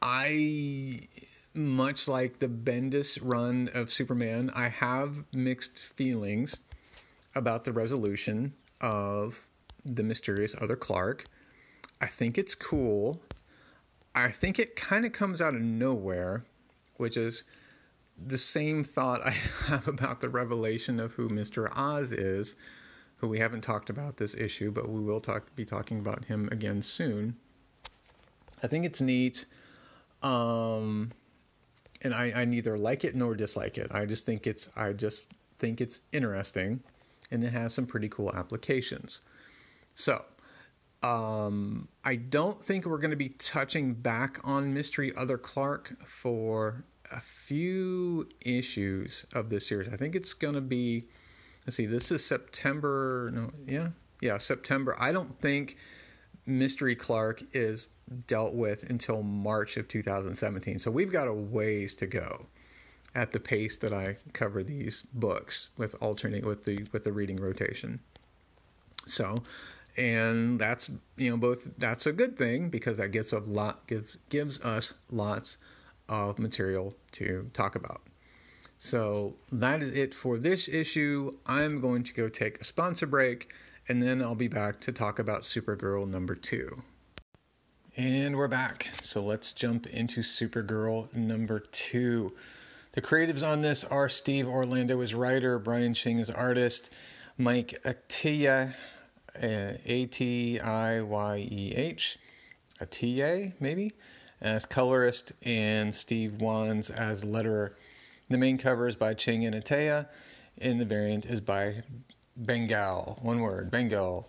[0.01, 1.07] I
[1.53, 6.59] much like the Bendis run of Superman, I have mixed feelings
[7.35, 9.47] about the resolution of
[9.83, 11.25] the mysterious other Clark.
[11.99, 13.21] I think it's cool.
[14.15, 16.45] I think it kind of comes out of nowhere
[17.01, 17.43] which is
[18.27, 19.31] the same thought I
[19.67, 21.69] have about the revelation of who Mr.
[21.75, 22.55] Oz is,
[23.17, 26.49] who we haven't talked about this issue, but we will talk be talking about him
[26.51, 27.35] again soon.
[28.63, 29.45] I think it's neat.
[30.21, 31.11] Um,
[32.01, 33.91] and I, I neither like it nor dislike it.
[33.91, 36.81] I just think it's I just think it's interesting
[37.29, 39.21] and it has some pretty cool applications.
[39.93, 40.23] So,
[41.03, 46.83] um, I don't think we're going to be touching back on Mystery Other Clark for
[47.11, 49.91] a few issues of this series.
[49.91, 51.05] I think it's going to be,
[51.65, 53.31] let's see, this is September.
[53.33, 53.89] No, yeah,
[54.21, 54.95] yeah, September.
[54.99, 55.77] I don't think
[56.45, 57.89] Mystery Clark is
[58.27, 60.79] dealt with until March of 2017.
[60.79, 62.45] So we've got a ways to go
[63.13, 67.37] at the pace that I cover these books with alternate with the with the reading
[67.37, 67.99] rotation.
[69.05, 69.35] So,
[69.97, 74.17] and that's you know both that's a good thing because that gives a lot gives
[74.29, 75.57] gives us lots
[76.11, 78.01] of material to talk about.
[78.77, 81.37] So that is it for this issue.
[81.45, 83.51] I'm going to go take a sponsor break
[83.87, 86.81] and then I'll be back to talk about Supergirl number 2.
[87.97, 88.89] And we're back.
[89.01, 92.33] So let's jump into Supergirl number 2.
[92.93, 96.89] The creatives on this are Steve Orlando as writer, Brian Ching as artist,
[97.37, 98.73] Mike Atiyeh,
[99.35, 102.17] uh, A T I Y E H,
[102.81, 103.91] Atiyeh maybe,
[104.41, 107.73] as colorist, and Steve Wands as letterer.
[108.29, 110.07] The main cover is by Ching and Atiyeh,
[110.57, 111.83] and the variant is by
[112.35, 113.19] Bengal.
[113.21, 114.27] One word, Bengal.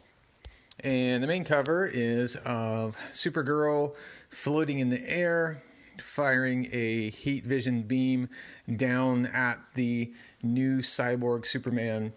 [0.81, 3.95] And the main cover is of Supergirl
[4.31, 5.63] floating in the air
[6.01, 8.29] firing a heat vision beam
[8.77, 12.13] down at the new cyborg Superman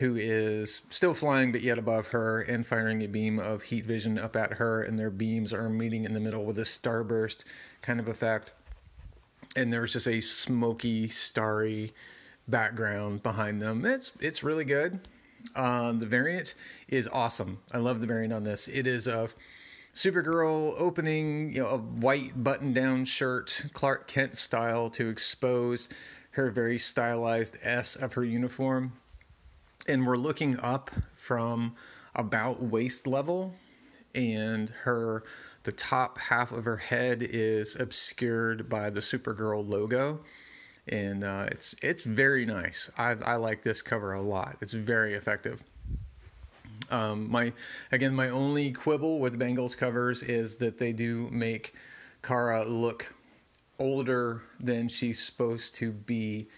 [0.00, 4.18] who is still flying but yet above her and firing a beam of heat vision
[4.18, 7.44] up at her and their beams are meeting in the middle with a starburst
[7.82, 8.52] kind of effect.
[9.56, 11.92] And there's just a smoky starry
[12.48, 13.84] background behind them.
[13.84, 15.00] It's it's really good.
[15.54, 16.54] Uh, the variant
[16.88, 17.58] is awesome.
[17.70, 18.68] I love the variant on this.
[18.68, 19.36] It is of
[19.94, 25.88] Supergirl opening, you know, a white button-down shirt, Clark Kent style, to expose
[26.32, 28.92] her very stylized S of her uniform,
[29.88, 31.74] and we're looking up from
[32.14, 33.54] about waist level,
[34.14, 35.24] and her
[35.62, 40.20] the top half of her head is obscured by the Supergirl logo,
[40.88, 42.90] and uh, it's it's very nice.
[42.96, 44.56] I I like this cover a lot.
[44.60, 45.62] It's very effective.
[46.90, 47.52] Um, my
[47.92, 51.74] again, my only quibble with Bengals covers is that they do make
[52.22, 53.14] Kara look
[53.78, 56.48] older than she's supposed to be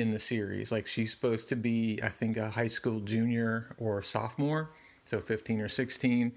[0.00, 0.72] in the series.
[0.72, 4.70] Like she's supposed to be, I think, a high school junior or sophomore,
[5.04, 6.32] so 15 or 16.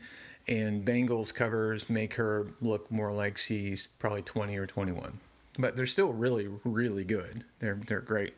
[0.47, 5.19] And Bengals covers make her look more like she's probably 20 or 21.
[5.57, 7.43] But they're still really, really good.
[7.59, 8.33] They're they're great.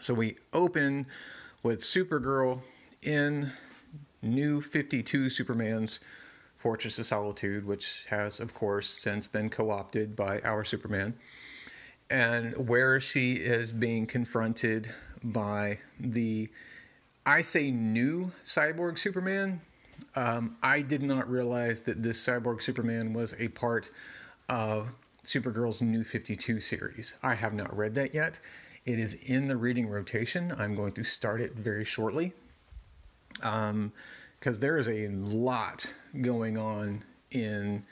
[0.00, 1.06] So we open
[1.62, 2.60] with Supergirl
[3.02, 3.52] in
[4.22, 6.00] new 52 Superman's
[6.58, 11.14] Fortress of Solitude, which has, of course, since been co opted by our Superman,
[12.10, 14.88] and where she is being confronted
[15.22, 16.48] by the,
[17.24, 19.60] I say, new cyborg Superman.
[20.16, 23.90] Um, I did not realize that this cyborg Superman was a part
[24.48, 24.88] of
[25.24, 27.14] Supergirl's new 52 series.
[27.22, 28.38] I have not read that yet.
[28.84, 30.54] It is in the reading rotation.
[30.58, 32.34] I'm going to start it very shortly
[33.42, 33.92] um,
[34.38, 35.90] because there is a lot
[36.20, 37.84] going on in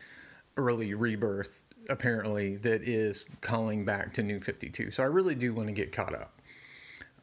[0.58, 5.68] early rebirth apparently that is calling back to new 52 so i really do want
[5.68, 6.40] to get caught up.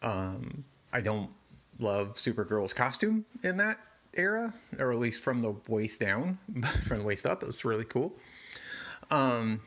[0.02, 1.30] Um, i don't
[1.80, 3.80] love supergirl's costume in that
[4.14, 6.38] era or at least from the waist down
[6.88, 8.14] from the waist up it was really cool.
[9.12, 9.62] Um,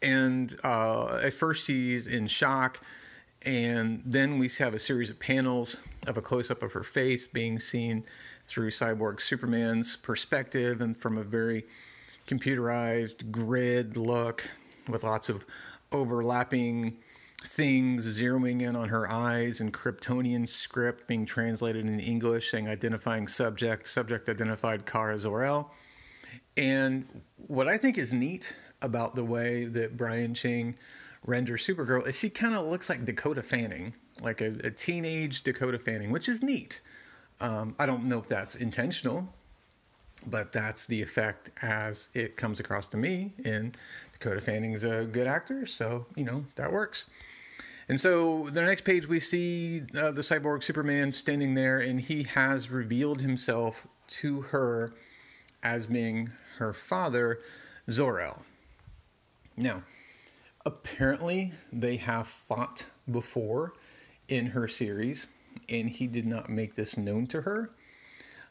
[0.00, 2.80] and uh, at first she's in shock
[3.42, 5.76] and then we have a series of panels
[6.06, 8.04] of a close up of her face being seen
[8.46, 11.64] through Cyborg Superman's perspective and from a very
[12.26, 14.48] computerized grid look
[14.88, 15.46] with lots of
[15.90, 16.98] overlapping
[17.44, 23.28] things zeroing in on her eyes and Kryptonian script being translated in English saying identifying
[23.28, 25.70] subject, subject identified Kara Zor-El.
[26.56, 30.76] And what I think is neat about the way that Brian Ching
[31.24, 35.78] renders Supergirl is she kind of looks like Dakota Fanning, like a, a, teenage Dakota
[35.78, 36.80] Fanning, which is neat.
[37.40, 39.32] Um, I don't know if that's intentional,
[40.26, 43.32] but that's the effect as it comes across to me.
[43.44, 43.76] And
[44.12, 47.06] Dakota Fanning's a good actor, so you know that works.
[47.88, 52.22] And so the next page we see uh, the cyborg Superman standing there, and he
[52.24, 54.92] has revealed himself to her
[55.62, 57.40] as being her father,
[57.90, 58.42] Zor-El.
[59.56, 59.82] Now,
[60.64, 63.74] apparently they have fought before
[64.28, 65.26] in her series,
[65.68, 67.70] and he did not make this known to her.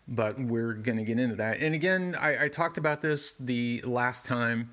[0.08, 1.62] But we're going to get into that.
[1.62, 4.72] And again, I, I talked about this the last time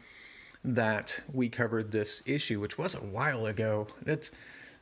[0.65, 3.87] that we covered this issue, which was a while ago.
[4.03, 4.31] That's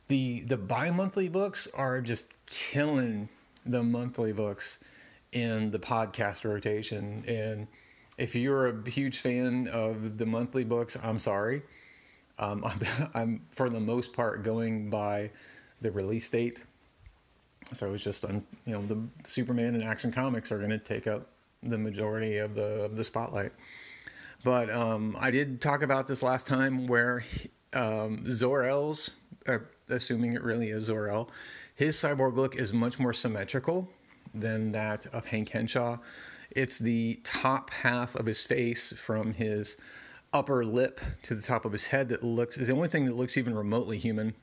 [0.07, 3.29] the the bi-monthly books are just killing
[3.65, 4.79] the monthly books
[5.33, 7.23] in the podcast rotation.
[7.27, 7.67] And
[8.17, 11.61] if you're a huge fan of the monthly books, I'm sorry.
[12.39, 15.31] Um, I'm, I'm, for the most part going by
[15.81, 16.65] the release date.
[17.73, 18.97] So it's just, um, you know, the
[19.27, 21.27] Superman and Action Comics are going to take up
[21.63, 23.51] the majority of the of the spotlight.
[24.43, 27.25] But um, I did talk about this last time where
[27.73, 29.11] um, Zor-El's,
[29.47, 29.57] uh,
[29.89, 31.29] assuming it really is Zor-El,
[31.75, 33.89] his cyborg look is much more symmetrical
[34.33, 35.97] than that of Hank Henshaw.
[36.51, 39.77] It's the top half of his face from his
[40.33, 43.37] upper lip to the top of his head that looks the only thing that looks
[43.37, 44.33] even remotely human.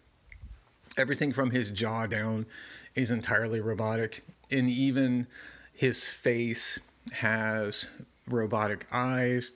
[0.96, 2.46] Everything from his jaw down
[2.94, 5.26] is entirely robotic, and even
[5.72, 6.80] his face
[7.12, 7.86] has
[8.26, 9.52] robotic eyes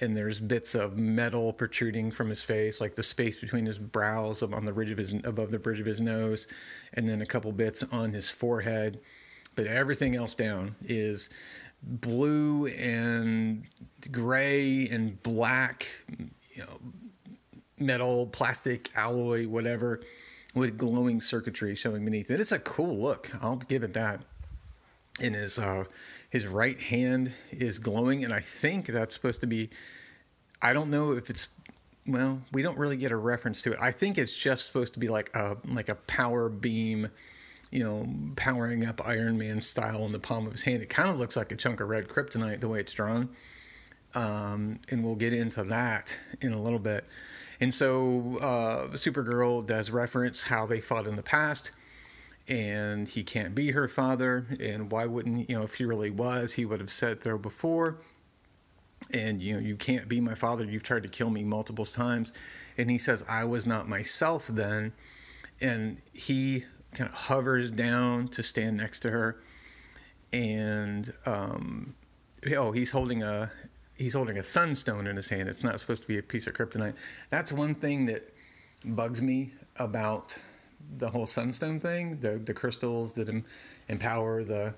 [0.00, 4.42] and there's bits of metal protruding from his face, like the space between his brows
[4.42, 6.46] on the ridge of his above the bridge of his nose,
[6.94, 9.00] and then a couple bits on his forehead.
[9.56, 11.30] But everything else down is
[11.82, 13.64] blue and
[14.12, 15.88] gray and black,
[16.52, 16.78] you know,
[17.78, 20.00] metal, plastic, alloy, whatever,
[20.54, 22.40] with glowing circuitry showing beneath it.
[22.40, 23.30] It's a cool look.
[23.40, 24.20] I'll give it that.
[25.20, 25.84] And his uh,
[26.30, 29.70] his right hand is glowing, and I think that's supposed to be.
[30.62, 31.48] I don't know if it's.
[32.06, 33.78] Well, we don't really get a reference to it.
[33.80, 37.08] I think it's just supposed to be like a like a power beam,
[37.70, 40.82] you know, powering up Iron Man style in the palm of his hand.
[40.82, 43.28] It kind of looks like a chunk of red kryptonite the way it's drawn,
[44.14, 47.04] um, and we'll get into that in a little bit.
[47.60, 51.72] And so, uh, Supergirl does reference how they fought in the past
[52.48, 54.46] and he can't be her father.
[54.58, 57.98] And why wouldn't, you know, if he really was, he would have said so before.
[59.12, 60.64] And, you know, you can't be my father.
[60.64, 62.32] You've tried to kill me multiple times.
[62.78, 64.92] And he says, I was not myself then.
[65.60, 69.42] And he kind of hovers down to stand next to her.
[70.32, 71.94] And, um,
[72.56, 73.50] oh, he's holding a,
[73.98, 75.48] he's holding a sunstone in his hand.
[75.48, 76.94] It's not supposed to be a piece of kryptonite.
[77.30, 78.32] That's one thing that
[78.84, 80.38] bugs me about
[80.96, 83.44] the whole sunstone thing, the the crystals that em,
[83.88, 84.72] empower the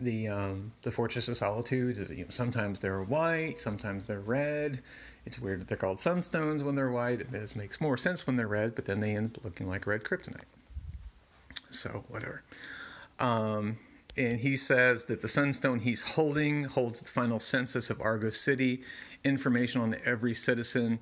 [0.00, 2.08] the um, the Fortress of Solitude.
[2.10, 4.82] You know, sometimes they're white, sometimes they're red.
[5.26, 7.20] It's weird that they're called sunstones when they're white.
[7.20, 10.02] It makes more sense when they're red, but then they end up looking like red
[10.02, 10.40] kryptonite.
[11.70, 12.42] So whatever.
[13.20, 13.76] Um,
[14.18, 18.82] and he says that the sunstone he's holding holds the final census of Argo City,
[19.24, 20.98] information on every citizen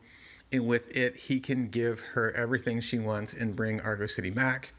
[0.53, 4.73] and with it, he can give her everything she wants and bring Argo City back.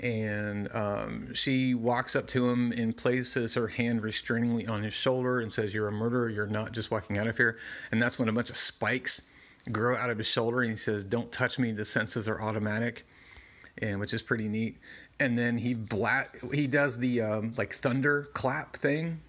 [0.00, 5.40] And um, she walks up to him and places her hand restrainingly on his shoulder
[5.40, 6.28] and says, You're a murderer.
[6.28, 7.58] You're not just walking out of here.
[7.90, 9.22] And that's when a bunch of spikes
[9.72, 10.62] grow out of his shoulder.
[10.62, 11.72] And he says, Don't touch me.
[11.72, 13.04] The senses are automatic.
[13.82, 14.76] And which is pretty neat.
[15.20, 19.20] And then he blat he does the um, like thunder clap thing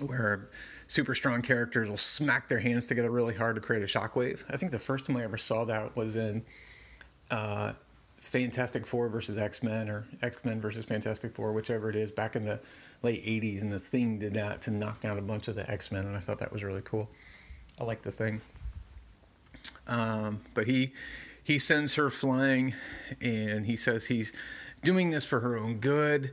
[0.00, 0.48] where
[0.88, 4.44] super strong characters will smack their hands together really hard to create a shockwave.
[4.50, 6.44] I think the first time I ever saw that was in
[7.30, 7.72] uh,
[8.18, 12.36] Fantastic Four versus X Men or X Men versus Fantastic Four, whichever it is, back
[12.36, 12.60] in the
[13.02, 13.62] late 80s.
[13.62, 16.16] And the thing did that to knock down a bunch of the X Men, and
[16.16, 17.08] I thought that was really cool.
[17.80, 18.40] I like the thing.
[19.88, 20.92] Um, but he
[21.42, 22.74] he sends her flying,
[23.20, 24.32] and he says he's
[24.82, 26.32] doing this for her own good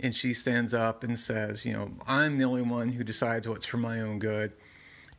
[0.00, 3.66] and she stands up and says, you know, I'm the only one who decides what's
[3.66, 4.52] for my own good.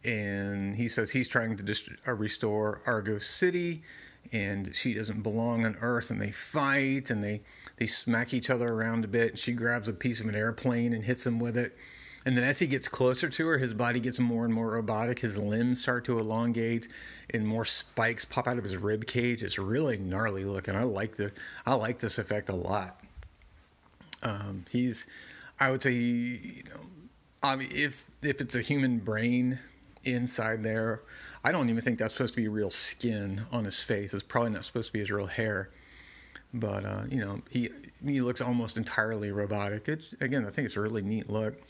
[0.03, 3.83] And he says he's trying to dist- uh, restore Argo City,
[4.31, 6.11] and she doesn't belong on Earth.
[6.11, 7.41] And they fight and they
[7.77, 9.31] they smack each other around a bit.
[9.31, 11.75] And she grabs a piece of an airplane and hits him with it.
[12.25, 15.19] And then as he gets closer to her, his body gets more and more robotic.
[15.19, 16.87] His limbs start to elongate,
[17.31, 19.43] and more spikes pop out of his rib cage.
[19.43, 20.75] It's really gnarly looking.
[20.75, 21.31] I like the
[21.67, 22.99] I like this effect a lot.
[24.23, 25.05] Um, he's,
[25.59, 26.79] I would say, you know,
[27.43, 29.59] I mean, if if it's a human brain
[30.03, 31.01] inside there,
[31.43, 34.15] I don't even think that's supposed to be real skin on his face.
[34.15, 35.69] It's probably not supposed to be his real hair.
[36.55, 37.69] But uh, you know, he
[38.03, 39.87] he looks almost entirely robotic.
[39.87, 41.61] It's again, I think it's a really neat look.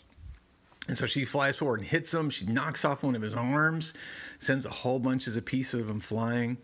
[0.87, 2.29] And so she flies forward and hits him.
[2.29, 3.93] She knocks off one of his arms,
[4.39, 6.57] sends a whole bunch of pieces of him flying,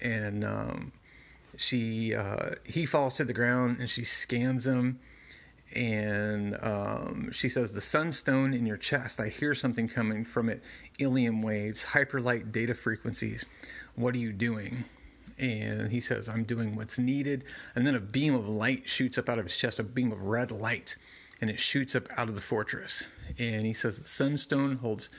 [0.00, 0.92] and um,
[1.56, 5.00] she uh, he falls to the ground and she scans him
[5.74, 10.62] and um, she says the sunstone in your chest i hear something coming from it
[11.00, 13.44] ilium waves hyperlight data frequencies
[13.96, 14.84] What are you doing?
[15.38, 17.44] And he says, I'm doing what's needed.
[17.74, 20.22] And then a beam of light shoots up out of his chest, a beam of
[20.22, 20.96] red light,
[21.40, 23.02] and it shoots up out of the fortress.
[23.38, 25.10] And he says, The Sunstone holds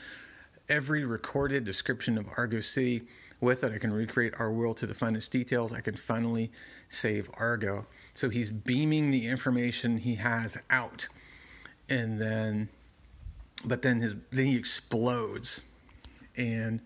[0.70, 3.04] every recorded description of Argo City.
[3.42, 5.74] With it, I can recreate our world to the finest details.
[5.74, 6.52] I can finally
[6.90, 7.86] save Argo.
[8.14, 11.08] So he's beaming the information he has out.
[11.90, 12.70] And then,
[13.66, 15.62] but then his, then he explodes.
[16.38, 16.82] And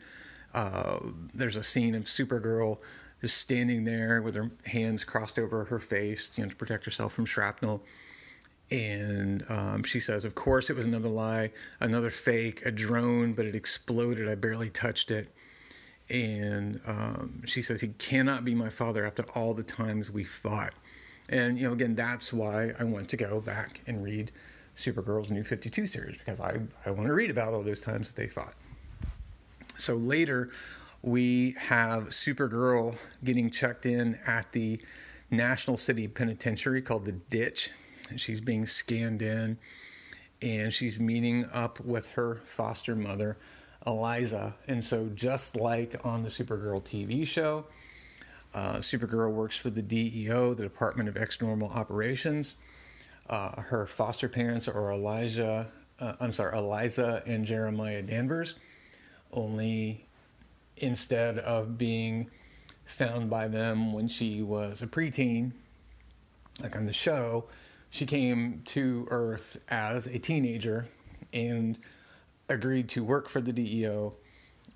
[0.53, 0.99] uh,
[1.34, 2.80] there's a scene of Supergirl
[3.21, 7.13] just standing there with her hands crossed over her face, you know, to protect herself
[7.13, 7.84] from shrapnel.
[8.72, 13.45] And um, she says, Of course, it was another lie, another fake, a drone, but
[13.45, 14.30] it exploded.
[14.30, 15.34] I barely touched it.
[16.09, 20.74] And um, she says, He cannot be my father after all the times we fought.
[21.30, 24.32] And, you know, again, that's why I want to go back and read
[24.76, 28.15] Supergirl's New 52 series because I, I want to read about all those times that
[28.15, 28.53] they fought.
[29.78, 30.49] So later,
[31.01, 34.80] we have Supergirl getting checked in at the
[35.32, 37.70] National City Penitentiary called the Ditch.
[38.18, 39.57] She's being scanned in
[40.41, 43.38] and she's meeting up with her foster mother,
[43.86, 44.55] Eliza.
[44.68, 47.66] And so, just like on the Supergirl TV show,
[48.53, 52.55] uh, Supergirl works for the DEO, the Department of Extranormal Operations.
[53.30, 55.68] Uh, her foster parents are Elijah,
[55.99, 58.55] uh, I'm sorry, Eliza and Jeremiah Danvers.
[59.32, 60.07] Only
[60.78, 62.30] instead of being
[62.86, 65.51] found by them when she was a preteen,
[66.60, 67.45] like on the show,
[67.89, 70.87] she came to Earth as a teenager
[71.33, 71.77] and
[72.47, 74.13] agreed to work for the DEO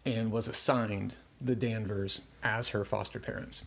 [0.05, 3.63] and was assigned the Danvers as her foster parents.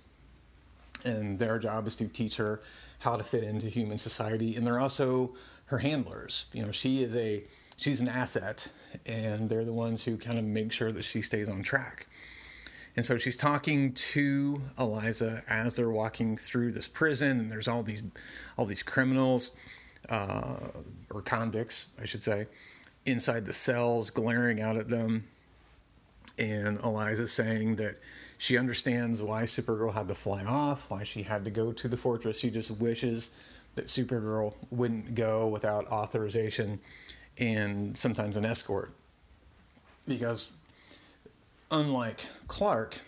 [1.04, 2.60] And their job is to teach her
[2.98, 4.56] how to fit into human society.
[4.56, 5.34] And they're also
[5.66, 6.46] her handlers.
[6.52, 7.44] You know, she is a
[7.76, 8.68] she's an asset,
[9.04, 12.06] and they're the ones who kind of make sure that she stays on track.
[12.96, 17.82] And so she's talking to Eliza as they're walking through this prison, and there's all
[17.82, 18.02] these
[18.56, 19.52] all these criminals
[20.08, 20.56] uh,
[21.10, 22.46] or convicts, I should say,
[23.04, 25.24] inside the cells, glaring out at them.
[26.38, 27.96] And Eliza saying that
[28.38, 31.96] she understands why Supergirl had to fly off, why she had to go to the
[31.96, 32.38] fortress.
[32.38, 33.30] She just wishes
[33.74, 36.78] that Supergirl wouldn't go without authorization
[37.38, 38.90] and sometimes an escort.
[40.06, 40.50] Because
[41.70, 43.00] unlike Clark,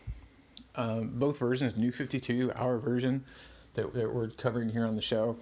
[0.74, 3.24] uh, both versions, New 52, our version
[3.74, 5.36] that, that we're covering here on the show,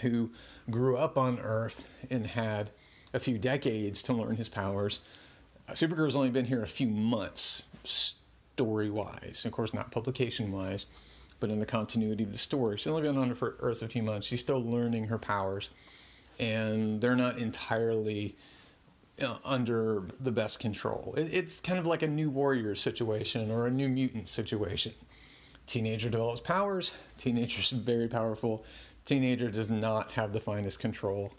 [0.00, 0.30] who
[0.70, 2.70] grew up on Earth and had
[3.14, 5.00] a few decades to learn his powers.
[5.68, 9.42] Uh, Supergirl's only been here a few months, story wise.
[9.44, 10.86] Of course, not publication wise,
[11.40, 12.76] but in the continuity of the story.
[12.76, 14.26] She's only been on Earth a few months.
[14.26, 15.70] She's still learning her powers,
[16.38, 18.36] and they're not entirely
[19.44, 21.14] under the best control.
[21.16, 24.94] It's kind of like a new warrior situation or a new mutant situation.
[25.66, 28.64] Teenager develops powers, teenager's very powerful,
[29.04, 31.32] teenager does not have the finest control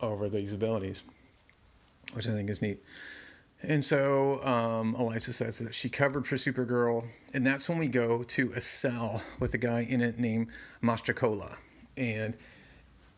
[0.00, 1.04] over these abilities,
[2.12, 2.82] which I think is neat.
[3.62, 8.22] And so um, Eliza says that she covered for Supergirl, and that's when we go
[8.22, 10.48] to a cell with a guy in it named
[10.82, 11.56] Mastrocola.
[11.96, 12.36] And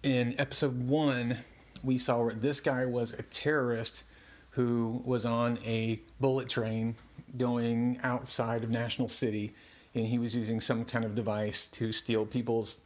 [0.02, 1.38] in episode one,
[1.86, 4.02] we saw where this guy was a terrorist
[4.50, 6.96] who was on a bullet train
[7.38, 9.54] going outside of National City,
[9.94, 12.78] and he was using some kind of device to steal people's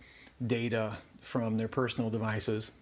[0.46, 2.72] data from their personal devices,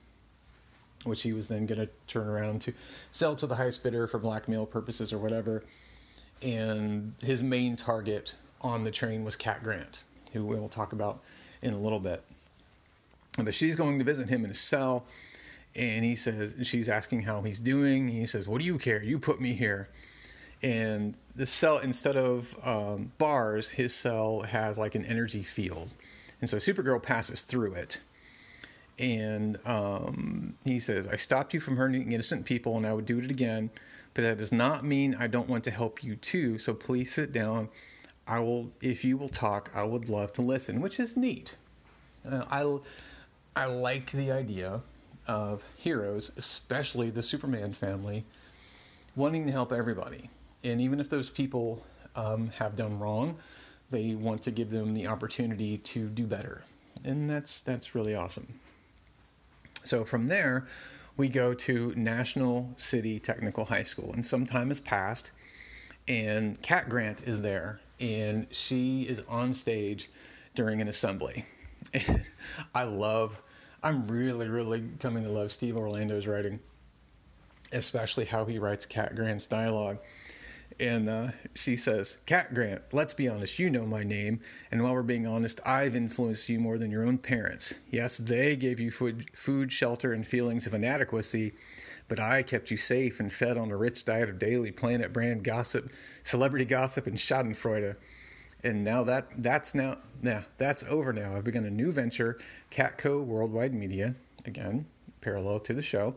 [1.05, 2.73] which he was then going to turn around to
[3.13, 5.63] sell to the highest bidder for blackmail purposes or whatever.
[6.43, 10.03] And his main target on the train was Cat Grant,
[10.33, 11.21] who we'll talk about
[11.63, 12.25] in a little bit.
[13.37, 15.05] But she's going to visit him in his cell,
[15.79, 18.09] and he says, she's asking how he's doing.
[18.09, 19.03] He says, What do you care?
[19.03, 19.89] You put me here.
[20.61, 25.95] And the cell, instead of um, bars, his cell has like an energy field.
[26.41, 28.01] And so Supergirl passes through it.
[28.99, 33.21] And um, he says, I stopped you from hurting innocent people and I would do
[33.21, 33.71] it again,
[34.15, 36.59] but that does not mean I don't want to help you too.
[36.59, 37.69] So please sit down.
[38.27, 41.55] I will, if you will talk, I would love to listen, which is neat.
[42.29, 42.79] Uh, I,
[43.55, 44.83] I like the idea
[45.29, 48.25] of heroes, especially the Superman family,
[49.15, 50.31] wanting to help everybody.
[50.65, 51.85] And even if those people
[52.17, 53.37] um, have done wrong,
[53.91, 56.65] they want to give them the opportunity to do better.
[57.05, 58.59] And that's that's really awesome.
[59.85, 60.67] So from there,
[61.17, 65.31] we go to National City Technical High School, and some time has passed,
[66.07, 70.11] and Cat Grant is there, and she is on stage
[70.55, 71.45] during an assembly.
[72.75, 73.41] I love,
[73.83, 76.59] I'm really, really coming to love Steve Orlando's writing,
[77.73, 79.99] especially how he writes Cat Grant's dialogue.
[80.81, 84.41] and uh, she says, Cat Grant, let's be honest, you know my name.
[84.71, 87.75] And while we're being honest, I've influenced you more than your own parents.
[87.91, 91.53] Yes, they gave you food, food, shelter, and feelings of inadequacy,
[92.09, 95.43] but I kept you safe and fed on a rich diet of daily planet brand
[95.45, 95.91] gossip,
[96.25, 97.97] celebrity gossip, and Schadenfreude.
[98.65, 101.37] And now that that's now now that's over now.
[101.37, 102.39] I've begun a new venture,
[102.71, 104.15] Catco Worldwide Media,
[104.47, 104.87] again,
[105.21, 106.15] parallel to the show.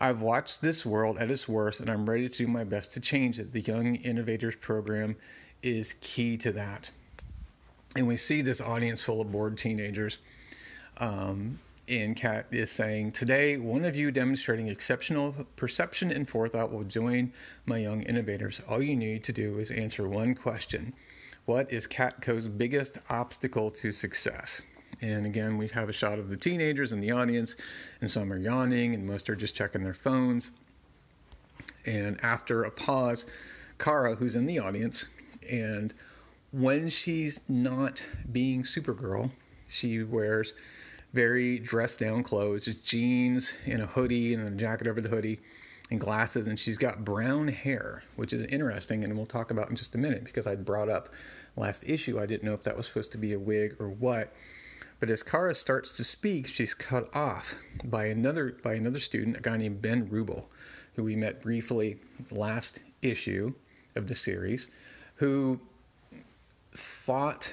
[0.00, 3.00] I've watched this world at its worst and I'm ready to do my best to
[3.00, 3.52] change it.
[3.52, 5.14] The Young Innovators Program
[5.62, 6.90] is key to that.
[7.94, 10.18] And we see this audience full of bored teenagers.
[10.96, 16.84] Um, and Cat is saying, Today, one of you demonstrating exceptional perception and forethought will
[16.84, 17.32] join
[17.66, 18.60] my young innovators.
[18.68, 20.94] All you need to do is answer one question
[21.44, 24.62] What is Catco's biggest obstacle to success?
[25.00, 27.56] And again, we have a shot of the teenagers in the audience,
[28.00, 30.52] and some are yawning, and most are just checking their phones.
[31.84, 33.26] And after a pause,
[33.76, 35.06] Kara, who's in the audience,
[35.50, 35.92] and
[36.52, 39.32] when she's not being Supergirl,
[39.66, 40.54] she wears
[41.12, 45.40] very dressed down clothes, just jeans and a hoodie and a jacket over the hoodie
[45.90, 46.46] and glasses.
[46.46, 49.04] And she's got brown hair, which is interesting.
[49.04, 51.10] And we'll talk about in just a minute because I brought up
[51.56, 52.20] last issue.
[52.20, 54.32] I didn't know if that was supposed to be a wig or what.
[55.00, 59.40] But as Kara starts to speak, she's cut off by another by another student, a
[59.40, 60.44] guy named Ben Rubel,
[60.94, 61.98] who we met briefly
[62.30, 63.52] last issue
[63.96, 64.68] of the series,
[65.16, 65.58] who
[66.76, 67.52] thought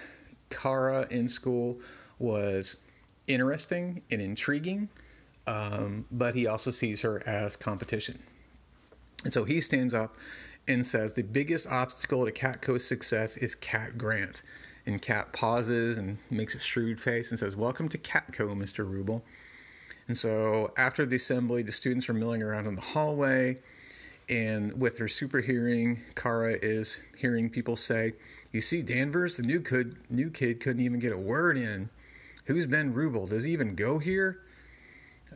[0.51, 1.79] Kara in school
[2.19, 2.77] was
[3.27, 4.89] interesting and intriguing,
[5.47, 8.19] um, but he also sees her as competition.
[9.23, 10.15] And so he stands up
[10.67, 14.43] and says the biggest obstacle to Catco's success is Cat Grant.
[14.85, 18.89] And Cat pauses and makes a shrewd face and says, Welcome to Catco, Mr.
[18.89, 19.21] Rubel.
[20.07, 23.59] And so after the assembly, the students are milling around in the hallway.
[24.29, 28.13] And with her super hearing, Kara is hearing people say,
[28.51, 31.89] You see, Danvers, the new kid, new kid couldn't even get a word in.
[32.45, 33.27] Who's Ben Rubel?
[33.29, 34.41] Does he even go here?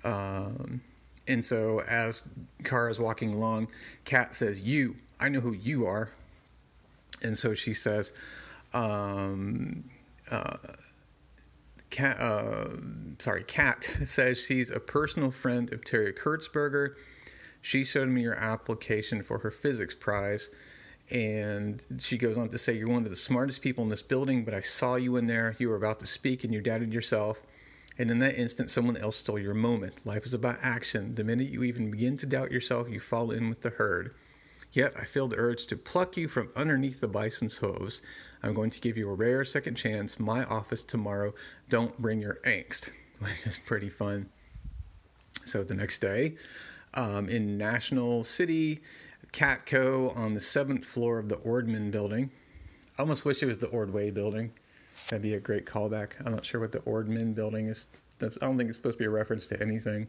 [0.04, 0.82] Um,
[1.28, 2.22] and so as
[2.64, 3.70] Kara's walking along,
[4.06, 6.12] Cat says, You, I know who you are.
[7.22, 8.12] And so she says,
[8.74, 9.86] um,
[10.30, 10.58] uh,
[11.90, 12.70] Cat, uh,
[13.20, 16.96] sorry, Cat says she's a personal friend of Terry Kurtzberger.
[17.62, 20.50] She showed me your application for her physics prize.
[21.12, 24.44] And she goes on to say, You're one of the smartest people in this building,
[24.44, 25.56] but I saw you in there.
[25.60, 27.44] You were about to speak and you doubted yourself.
[27.98, 30.06] And in that instant, someone else stole your moment.
[30.06, 31.14] Life is about action.
[31.16, 34.16] The minute you even begin to doubt yourself, you fall in with the herd.
[34.72, 38.02] Yet I feel the urge to pluck you from underneath the bison's hooves.
[38.42, 40.20] I'm going to give you a rare second chance.
[40.20, 41.34] My office tomorrow.
[41.70, 42.90] Don't bring your angst,
[43.20, 44.30] which is pretty fun.
[45.46, 46.36] So the next day,
[46.96, 48.82] um, in National City,
[49.32, 52.32] Catco on the seventh floor of the Ordman building.
[52.98, 54.54] I almost wish it was the Ordway building.
[55.10, 56.14] That'd be a great callback.
[56.26, 57.86] I'm not sure what the Ordman building is.
[58.22, 60.08] I don't think it's supposed to be a reference to anything.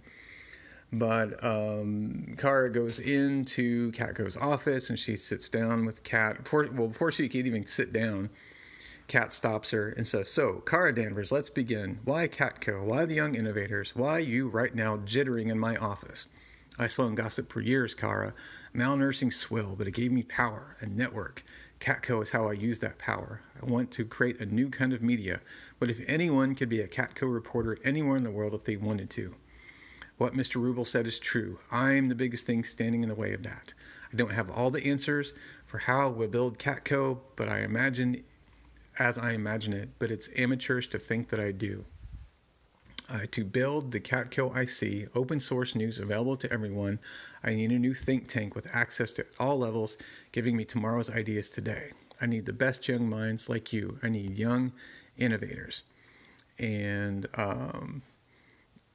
[0.93, 6.45] But um, Kara goes into Catco's office and she sits down with Cat.
[6.45, 8.31] Before, well, before she can even sit down,
[9.09, 11.99] Cat stops her and says, So, Kara Danvers, let's begin.
[12.05, 12.85] Why Catco?
[12.85, 13.97] Why the young innovators?
[13.97, 16.29] Why you right now jittering in my office?
[16.79, 18.33] I slung gossip for years, Kara.
[18.75, 21.45] Malnursing swill, but it gave me power and network.
[21.85, 23.43] Catco is how I use that power.
[23.61, 25.43] I want to create a new kind of media.
[25.79, 29.11] But if anyone could be a Catco reporter anywhere in the world if they wanted
[29.11, 29.35] to,
[30.17, 30.63] what Mr.
[30.63, 31.59] Rubel said is true.
[31.71, 33.75] I'm the biggest thing standing in the way of that.
[34.11, 35.35] I don't have all the answers
[35.67, 38.25] for how we'll build Catco, but I imagine
[38.99, 41.85] as I imagine it, but it's amateurish to think that I do.
[43.07, 46.99] Uh, to build the Catco IC, open source news available to everyone,
[47.43, 49.99] I need a new think tank with access to all levels,
[50.33, 51.93] giving me tomorrow's ideas today.
[52.21, 53.99] I need the best young minds like you.
[54.03, 54.73] I need young
[55.19, 55.83] innovators.
[56.59, 58.03] And um,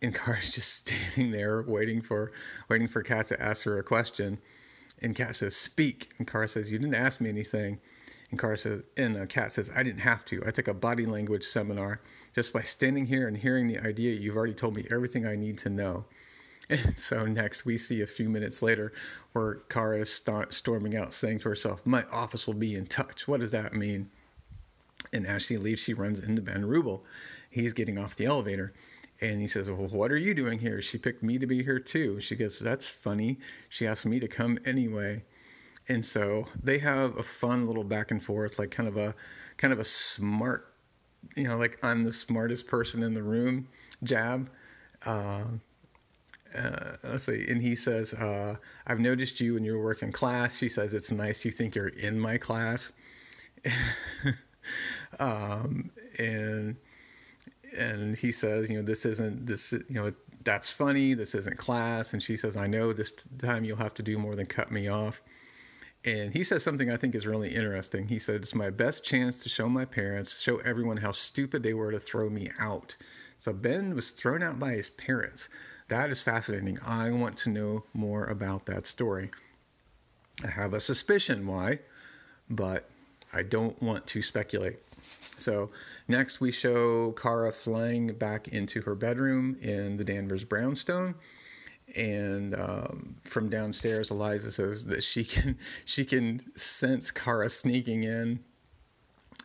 [0.02, 2.32] and Kara's just standing there waiting for
[2.68, 4.40] waiting for Cat to ask her a question.
[5.02, 7.80] And Cat says, "Speak." And Kara says, "You didn't ask me anything."
[8.32, 10.44] And Kara says, and uh, Cat says, "I didn't have to.
[10.46, 12.02] I took a body language seminar.
[12.34, 15.58] Just by standing here and hearing the idea, you've already told me everything I need
[15.60, 16.06] to know."
[16.72, 18.94] And so next we see a few minutes later
[19.32, 20.22] where Kara is
[20.52, 24.12] storming out, saying to herself, "My office will be in touch." What does that mean?
[25.14, 27.02] And as she leaves, she runs into Ben Rubel.
[27.52, 28.74] He's getting off the elevator.
[29.22, 30.82] And he says, Well, what are you doing here?
[30.82, 32.20] She picked me to be here too.
[32.20, 33.40] She goes, That's funny.
[33.70, 35.24] She asked me to come anyway.
[35.90, 39.16] And so they have a fun little back and forth, like kind of a
[39.58, 40.74] kind of a smart,
[41.36, 43.68] you know, like I'm the smartest person in the room
[44.04, 44.50] jab.
[45.06, 45.44] Uh,
[46.56, 47.46] uh, let's see.
[47.48, 48.56] And he says, uh,
[48.88, 50.56] I've noticed you when your work in class.
[50.56, 52.92] She says, it's nice you think you're in my class.
[55.20, 56.76] um, and,
[57.78, 60.14] and he says, you know, this isn't this, you know,
[60.44, 61.14] that's funny.
[61.14, 62.14] This isn't class.
[62.14, 64.88] And she says, I know this time you'll have to do more than cut me
[64.88, 65.22] off.
[66.06, 68.08] And he says something I think is really interesting.
[68.08, 71.74] He said, It's my best chance to show my parents, show everyone how stupid they
[71.74, 72.96] were to throw me out.
[73.38, 75.50] So Ben was thrown out by his parents.
[75.90, 76.80] That is fascinating.
[76.86, 79.32] I want to know more about that story.
[80.44, 81.80] I have a suspicion why,
[82.50, 82.90] but
[83.34, 84.78] I don't want to speculate.
[85.38, 85.70] So,
[86.08, 91.16] next we show Kara flying back into her bedroom in the Danvers brownstone
[91.96, 98.40] and um, from downstairs, Eliza says that she can she can sense Kara sneaking in,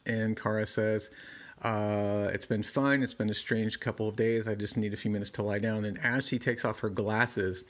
[0.06, 1.10] and Kara says,
[1.62, 3.02] uh, "It's been fine.
[3.02, 4.46] It's been a strange couple of days.
[4.46, 6.90] I just need a few minutes to lie down." And as she takes off her
[6.90, 7.64] glasses,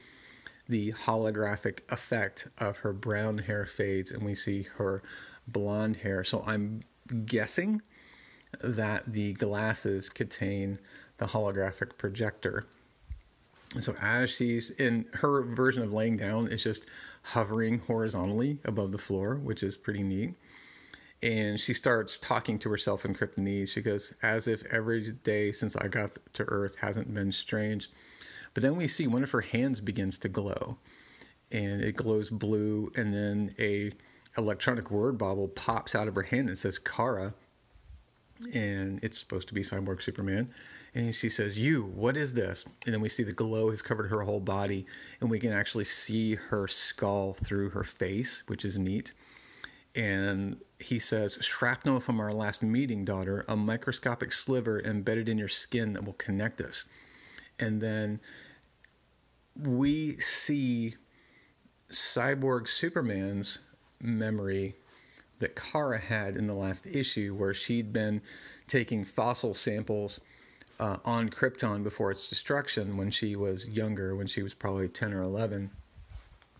[0.68, 5.02] the holographic effect of her brown hair fades, and we see her
[5.48, 6.24] blonde hair.
[6.24, 6.82] So I'm
[7.26, 7.82] guessing
[8.62, 10.78] that the glasses contain
[11.18, 12.66] the holographic projector
[13.80, 16.86] so as she's in her version of laying down is just
[17.22, 20.34] hovering horizontally above the floor, which is pretty neat.
[21.22, 23.68] And she starts talking to herself in Kryptonese.
[23.70, 27.90] She goes, as if every day since I got to Earth hasn't been strange.
[28.52, 30.76] But then we see one of her hands begins to glow,
[31.50, 33.92] and it glows blue, and then a
[34.36, 37.34] electronic word bobble pops out of her hand and says Kara,
[38.52, 40.52] and it's supposed to be Cyborg Superman.
[40.94, 42.64] And she says, You, what is this?
[42.84, 44.86] And then we see the glow has covered her whole body,
[45.20, 49.12] and we can actually see her skull through her face, which is neat.
[49.96, 55.48] And he says, Shrapnel from our last meeting, daughter, a microscopic sliver embedded in your
[55.48, 56.86] skin that will connect us.
[57.58, 58.20] And then
[59.56, 60.96] we see
[61.90, 63.58] Cyborg Superman's
[64.00, 64.74] memory
[65.38, 68.20] that Kara had in the last issue, where she'd been
[68.66, 70.20] taking fossil samples
[70.80, 75.12] uh, on Krypton before its destruction when she was younger, when she was probably 10
[75.12, 75.70] or 11,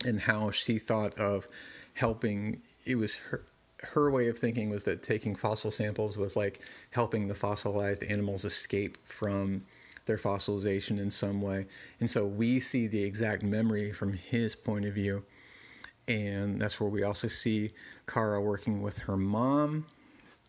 [0.04, 1.48] and how she thought of
[1.94, 2.60] helping.
[2.84, 3.42] It was her,
[3.82, 6.60] her way of thinking was that taking fossil samples was like
[6.90, 9.64] helping the fossilized animals escape from
[10.06, 11.66] their fossilization in some way.
[12.00, 15.24] And so we see the exact memory from his point of view.
[16.08, 17.72] And that's where we also see
[18.06, 19.86] Kara working with her mom.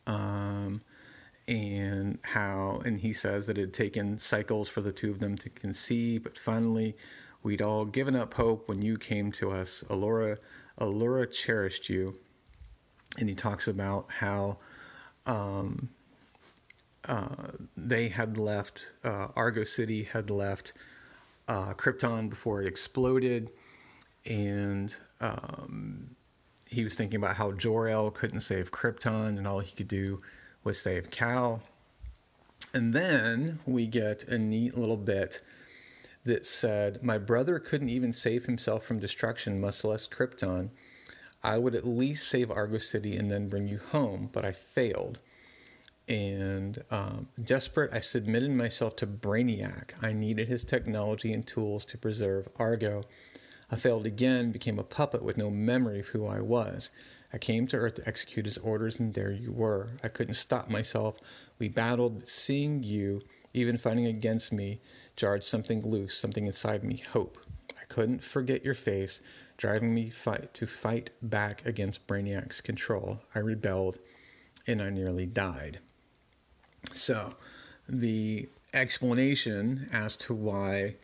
[0.05, 0.81] Um,
[1.47, 5.35] and how and he says that it had taken cycles for the two of them
[5.35, 6.95] to conceive but finally
[7.45, 9.83] we'd all given up hope when you came to us.
[9.89, 10.37] Alura
[10.81, 12.17] Alura cherished you.
[13.19, 14.57] And he talks about how
[15.27, 15.87] um,
[17.05, 20.73] uh, they had left uh, Argo City had left
[21.47, 23.51] uh, Krypton before it exploded.
[24.25, 26.09] And um,
[26.67, 30.19] he was thinking about how Jor-El couldn't save Krypton and all he could do
[30.65, 31.61] was save Kal.
[32.73, 35.39] And then we get a neat little bit
[36.25, 40.71] that said, My brother couldn't even save himself from destruction, much less Krypton.
[41.43, 45.19] I would at least save Argo City and then bring you home, but I failed.
[46.07, 49.91] And um, desperate, I submitted myself to Brainiac.
[50.01, 53.03] I needed his technology and tools to preserve Argo.
[53.71, 56.89] I failed again, became a puppet with no memory of who I was.
[57.33, 59.89] I came to Earth to execute his orders, and there you were.
[60.03, 61.17] I couldn't stop myself.
[61.59, 63.21] We battled, seeing you,
[63.53, 64.81] even fighting against me,
[65.15, 67.37] jarred something loose, something inside me, hope.
[67.71, 69.21] I couldn't forget your face,
[69.57, 73.21] driving me fight to fight back against Brainiac's control.
[73.33, 73.99] I rebelled,
[74.67, 75.79] and I nearly died.
[76.93, 77.33] So,
[77.87, 80.95] the explanation as to why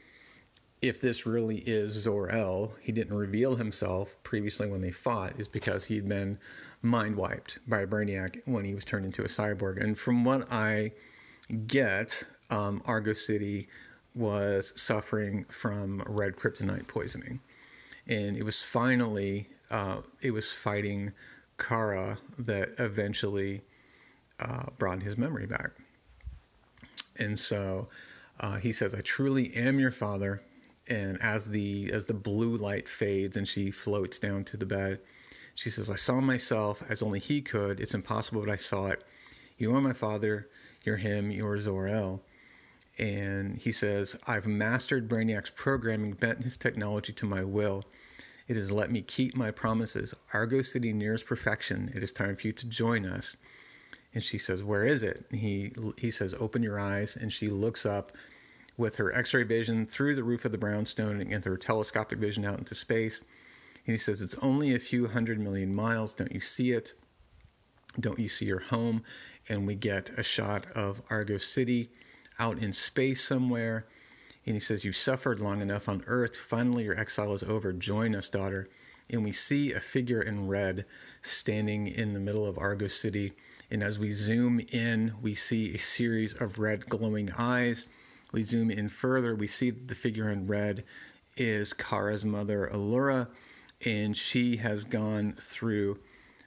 [0.81, 5.85] if this really is Zor-El, he didn't reveal himself previously when they fought, is because
[5.85, 6.39] he'd been
[6.81, 9.81] mind wiped by Brainiac when he was turned into a cyborg.
[9.81, 10.91] And from what I
[11.67, 13.67] get, um, Argo City
[14.15, 17.39] was suffering from red kryptonite poisoning.
[18.07, 21.13] And it was finally, uh, it was fighting
[21.59, 23.61] Kara that eventually
[24.39, 25.69] uh, brought his memory back.
[27.17, 27.87] And so
[28.39, 30.41] uh, he says, I truly am your father
[30.91, 34.99] and as the as the blue light fades and she floats down to the bed
[35.55, 37.79] she says i saw myself as only he could.
[37.79, 39.03] It's impossible but i saw it.
[39.57, 40.49] You are my father.
[40.83, 41.29] You're him.
[41.29, 42.21] You're zor-el.
[42.97, 47.85] And he says i've mastered brainiac's programming bent his technology to my will.
[48.47, 50.13] It has let me keep my promises.
[50.33, 51.91] Argo city nears perfection.
[51.95, 53.37] It is time for you to join us.
[54.13, 55.25] And she says where is it?
[55.31, 57.15] And he he says open your eyes.
[57.15, 58.13] And she looks up
[58.77, 62.45] with her x ray vision through the roof of the brownstone and her telescopic vision
[62.45, 63.21] out into space.
[63.85, 66.13] And he says, It's only a few hundred million miles.
[66.13, 66.93] Don't you see it?
[67.99, 69.03] Don't you see your home?
[69.49, 71.89] And we get a shot of Argo City
[72.39, 73.87] out in space somewhere.
[74.45, 76.35] And he says, You've suffered long enough on Earth.
[76.35, 77.73] Finally, your exile is over.
[77.73, 78.69] Join us, daughter.
[79.09, 80.85] And we see a figure in red
[81.21, 83.33] standing in the middle of Argo City.
[83.69, 87.87] And as we zoom in, we see a series of red glowing eyes.
[88.31, 90.83] We zoom in further, we see the figure in red
[91.37, 93.27] is Kara's mother, Alura,
[93.85, 95.99] and she has gone through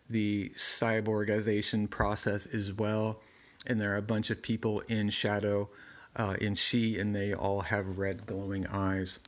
[0.09, 3.21] the cyborgization process as well.
[3.67, 5.69] And there are a bunch of people in shadow
[6.17, 9.19] uh, in she, and they all have red glowing eyes.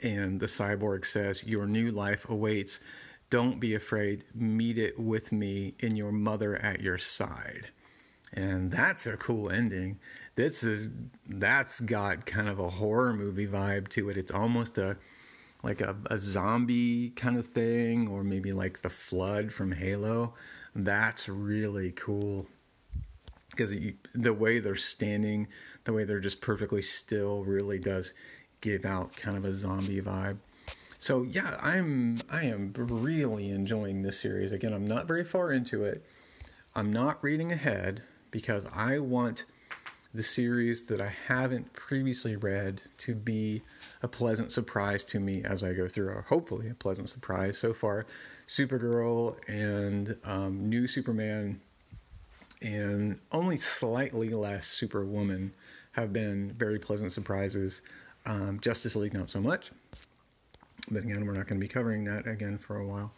[0.00, 2.80] And the cyborg says, Your new life awaits.
[3.30, 4.24] Don't be afraid.
[4.34, 7.70] Meet it with me in your mother at your side.
[8.34, 9.98] And that's a cool ending.
[10.34, 10.88] This is
[11.28, 14.16] that's got kind of a horror movie vibe to it.
[14.16, 14.96] It's almost a
[15.62, 20.34] like a, a zombie kind of thing, or maybe like the flood from Halo.
[20.74, 22.46] That's really cool
[23.50, 23.74] because
[24.14, 25.46] the way they're standing,
[25.84, 28.14] the way they're just perfectly still, really does
[28.62, 30.38] give out kind of a zombie vibe.
[30.98, 34.52] So yeah, I'm I am really enjoying this series.
[34.52, 36.04] Again, I'm not very far into it.
[36.74, 39.44] I'm not reading ahead because I want
[40.14, 43.62] the series that I haven't previously read to be
[44.02, 47.58] a pleasant surprise to me as I go through, or hopefully a pleasant surprise.
[47.58, 48.06] So far,
[48.46, 51.60] Supergirl and um, New Superman
[52.60, 55.52] and only slightly less Superwoman
[55.92, 57.82] have been very pleasant surprises.
[58.26, 59.72] Um, Justice League, not so much.
[60.90, 63.12] But again, we're not going to be covering that again for a while.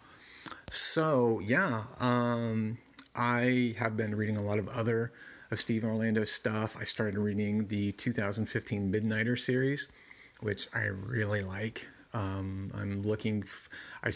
[0.70, 2.78] So, yeah, um,
[3.14, 5.12] I have been reading a lot of other
[5.50, 6.76] of Steve Orlando stuff.
[6.78, 9.88] I started reading the 2015 Midnighter series,
[10.40, 11.86] which I really like.
[12.12, 13.44] Um, I'm looking.
[14.02, 14.12] I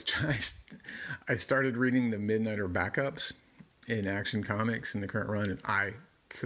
[1.29, 3.33] I started reading the Midnighter backups
[3.89, 5.93] in Action Comics in the current run, and I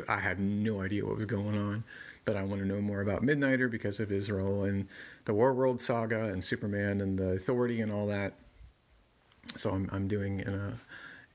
[0.09, 1.85] I had no idea what was going on,
[2.25, 4.89] but I want to know more about Midnighter because of his role in
[5.25, 8.35] the Warworld saga and Superman and the Authority and all that.
[9.57, 10.79] So I'm I'm doing in a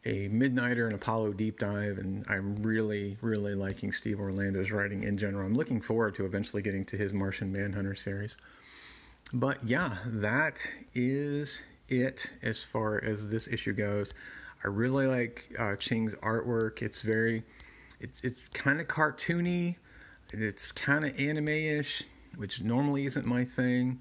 [0.08, 5.18] a Midnighter and Apollo deep dive, and I'm really, really liking Steve Orlando's writing in
[5.18, 5.46] general.
[5.46, 8.38] I'm looking forward to eventually getting to his Martian Manhunter series.
[9.34, 14.14] But yeah, that is it as far as this issue goes.
[14.64, 16.82] I really like uh, Ching's artwork.
[16.82, 17.44] It's very,
[18.00, 19.76] it's it's kind of cartoony.
[20.32, 22.04] It's kind of anime-ish,
[22.38, 24.00] which normally isn't my thing,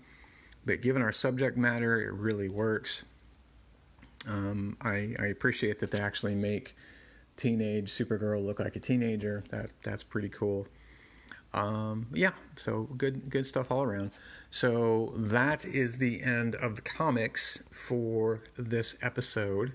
[0.64, 3.04] but given our subject matter, it really works.
[4.26, 6.74] Um, I, I appreciate that they actually make
[7.36, 9.44] teenage Supergirl look like a teenager.
[9.50, 10.66] That that's pretty cool.
[11.54, 14.10] Um, yeah, so good good stuff all around.
[14.50, 19.72] So that is the end of the comics for this episode.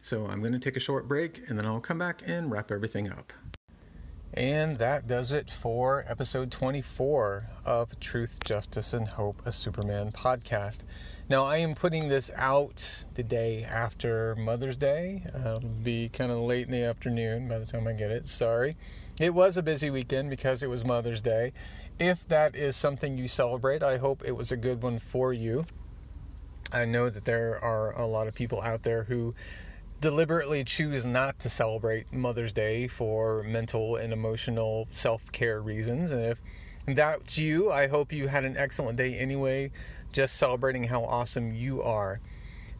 [0.00, 2.70] So I'm going to take a short break and then I'll come back and wrap
[2.70, 3.32] everything up.
[4.34, 10.78] And that does it for episode 24 of Truth, Justice, and Hope, a Superman podcast.
[11.32, 15.22] Now, I am putting this out the day after Mother's Day.
[15.34, 18.28] It'll be kind of late in the afternoon by the time I get it.
[18.28, 18.76] Sorry.
[19.18, 21.54] It was a busy weekend because it was Mother's Day.
[21.98, 25.64] If that is something you celebrate, I hope it was a good one for you.
[26.70, 29.34] I know that there are a lot of people out there who
[30.02, 36.10] deliberately choose not to celebrate Mother's Day for mental and emotional self care reasons.
[36.10, 36.42] And if
[36.86, 39.70] that's you, I hope you had an excellent day anyway,
[40.12, 42.20] just celebrating how awesome you are.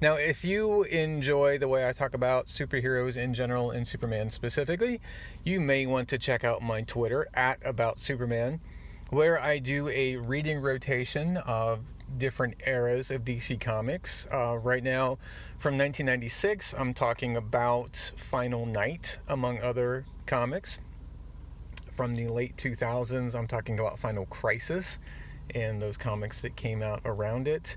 [0.01, 5.01] Now, if you enjoy the way I talk about superheroes in general and Superman specifically,
[5.45, 8.61] you may want to check out my Twitter at About Superman,
[9.11, 11.81] where I do a reading rotation of
[12.19, 14.27] different eras of DC Comics.
[14.33, 15.19] Uh, right now,
[15.59, 20.81] from 1996, I'm talking about Final Night, among other comics.
[21.97, 24.99] From the late 2000s, I'm talking about Final Crisis
[25.55, 27.77] and those comics that came out around it.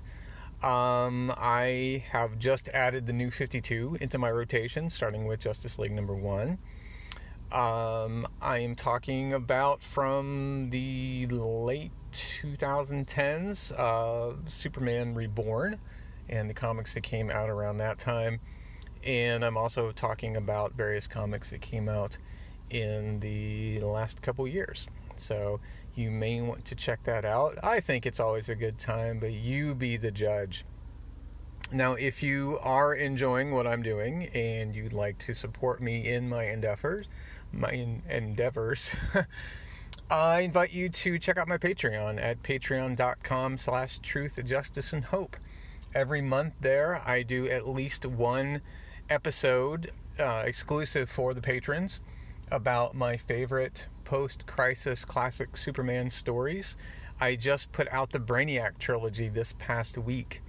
[0.62, 5.92] Um, I have just added the new 52 into my rotation, starting with Justice League
[5.92, 6.58] number one.
[7.52, 15.78] Um, I am talking about from the late 2010s, uh, Superman Reborn,
[16.28, 18.40] and the comics that came out around that time.
[19.04, 22.18] And I'm also talking about various comics that came out
[22.70, 24.88] in the last couple years.
[25.16, 25.60] So
[25.96, 27.58] you may want to check that out.
[27.62, 30.64] I think it's always a good time, but you be the judge.
[31.72, 36.28] Now, if you are enjoying what I'm doing and you'd like to support me in
[36.28, 37.08] my endeavors,
[37.52, 37.70] my
[38.08, 38.94] endeavors,
[40.10, 45.36] I invite you to check out my Patreon at patreon.com slash truth, justice, and hope.
[45.94, 48.60] Every month there, I do at least one
[49.08, 52.00] episode uh, exclusive for the patrons
[52.50, 56.76] about my favorite post crisis classic Superman stories.
[57.20, 60.42] I just put out the Brainiac trilogy this past week.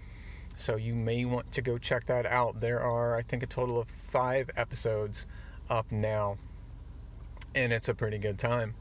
[0.55, 2.61] So you may want to go check that out.
[2.61, 5.25] There are, I think, a total of five episodes
[5.69, 6.37] up now.
[7.55, 8.75] And it's a pretty good time.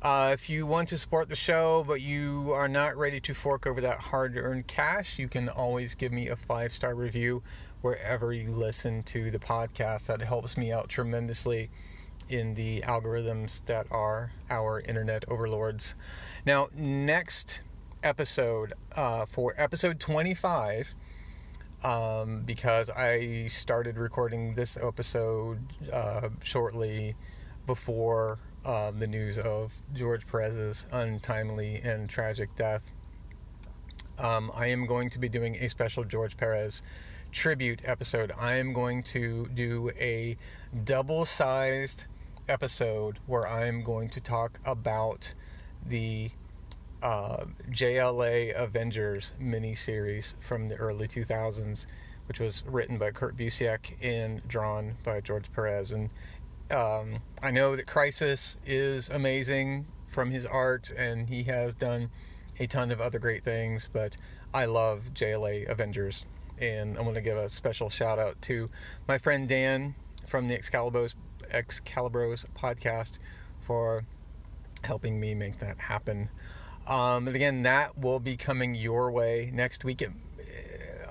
[0.00, 3.66] Uh, if you want to support the show, but you are not ready to fork
[3.66, 7.42] over that hard earned cash, you can always give me a five star review
[7.82, 10.06] wherever you listen to the podcast.
[10.06, 11.70] That helps me out tremendously
[12.28, 15.94] in the algorithms that are our internet overlords.
[16.44, 17.60] Now, next
[18.02, 20.94] episode, uh, for episode 25,
[21.84, 25.58] um, because I started recording this episode
[25.92, 27.14] uh, shortly
[27.66, 32.82] before uh, the news of George Perez's untimely and tragic death.
[34.18, 36.82] Um, I am going to be doing a special George Perez
[37.32, 38.30] tribute episode.
[38.38, 40.36] I am going to do a
[40.84, 42.04] double sized
[42.52, 45.32] episode where I'm going to talk about
[45.86, 46.30] the
[47.02, 51.86] uh, JLA Avengers miniseries from the early 2000s,
[52.26, 55.92] which was written by Kurt Busiek and drawn by George Perez.
[55.92, 56.10] And
[56.70, 62.10] um, I know that Crisis is amazing from his art, and he has done
[62.60, 64.18] a ton of other great things, but
[64.52, 66.26] I love JLA Avengers.
[66.58, 68.68] And I want to give a special shout out to
[69.08, 69.94] my friend Dan
[70.28, 71.14] from the Excalibros,
[71.52, 73.18] Excalibros podcast
[73.60, 74.04] for
[74.84, 76.28] helping me make that happen.
[76.86, 80.02] Um, and again, that will be coming your way next week.
[80.02, 80.10] It,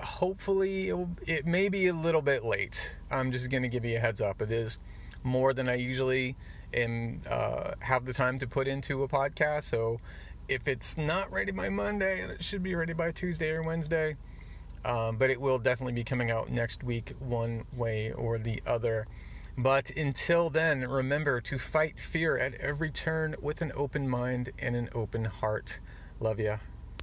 [0.00, 2.98] hopefully, it, will, it may be a little bit late.
[3.10, 4.42] I'm just going to give you a heads up.
[4.42, 4.78] It is
[5.22, 6.36] more than I usually
[6.74, 9.64] am uh, have the time to put into a podcast.
[9.64, 10.00] So
[10.48, 14.16] if it's not ready by Monday, it should be ready by Tuesday or Wednesday.
[14.84, 19.06] Um, but it will definitely be coming out next week, one way or the other.
[19.56, 24.74] But until then, remember to fight fear at every turn with an open mind and
[24.74, 25.78] an open heart.
[26.20, 26.58] Love ya.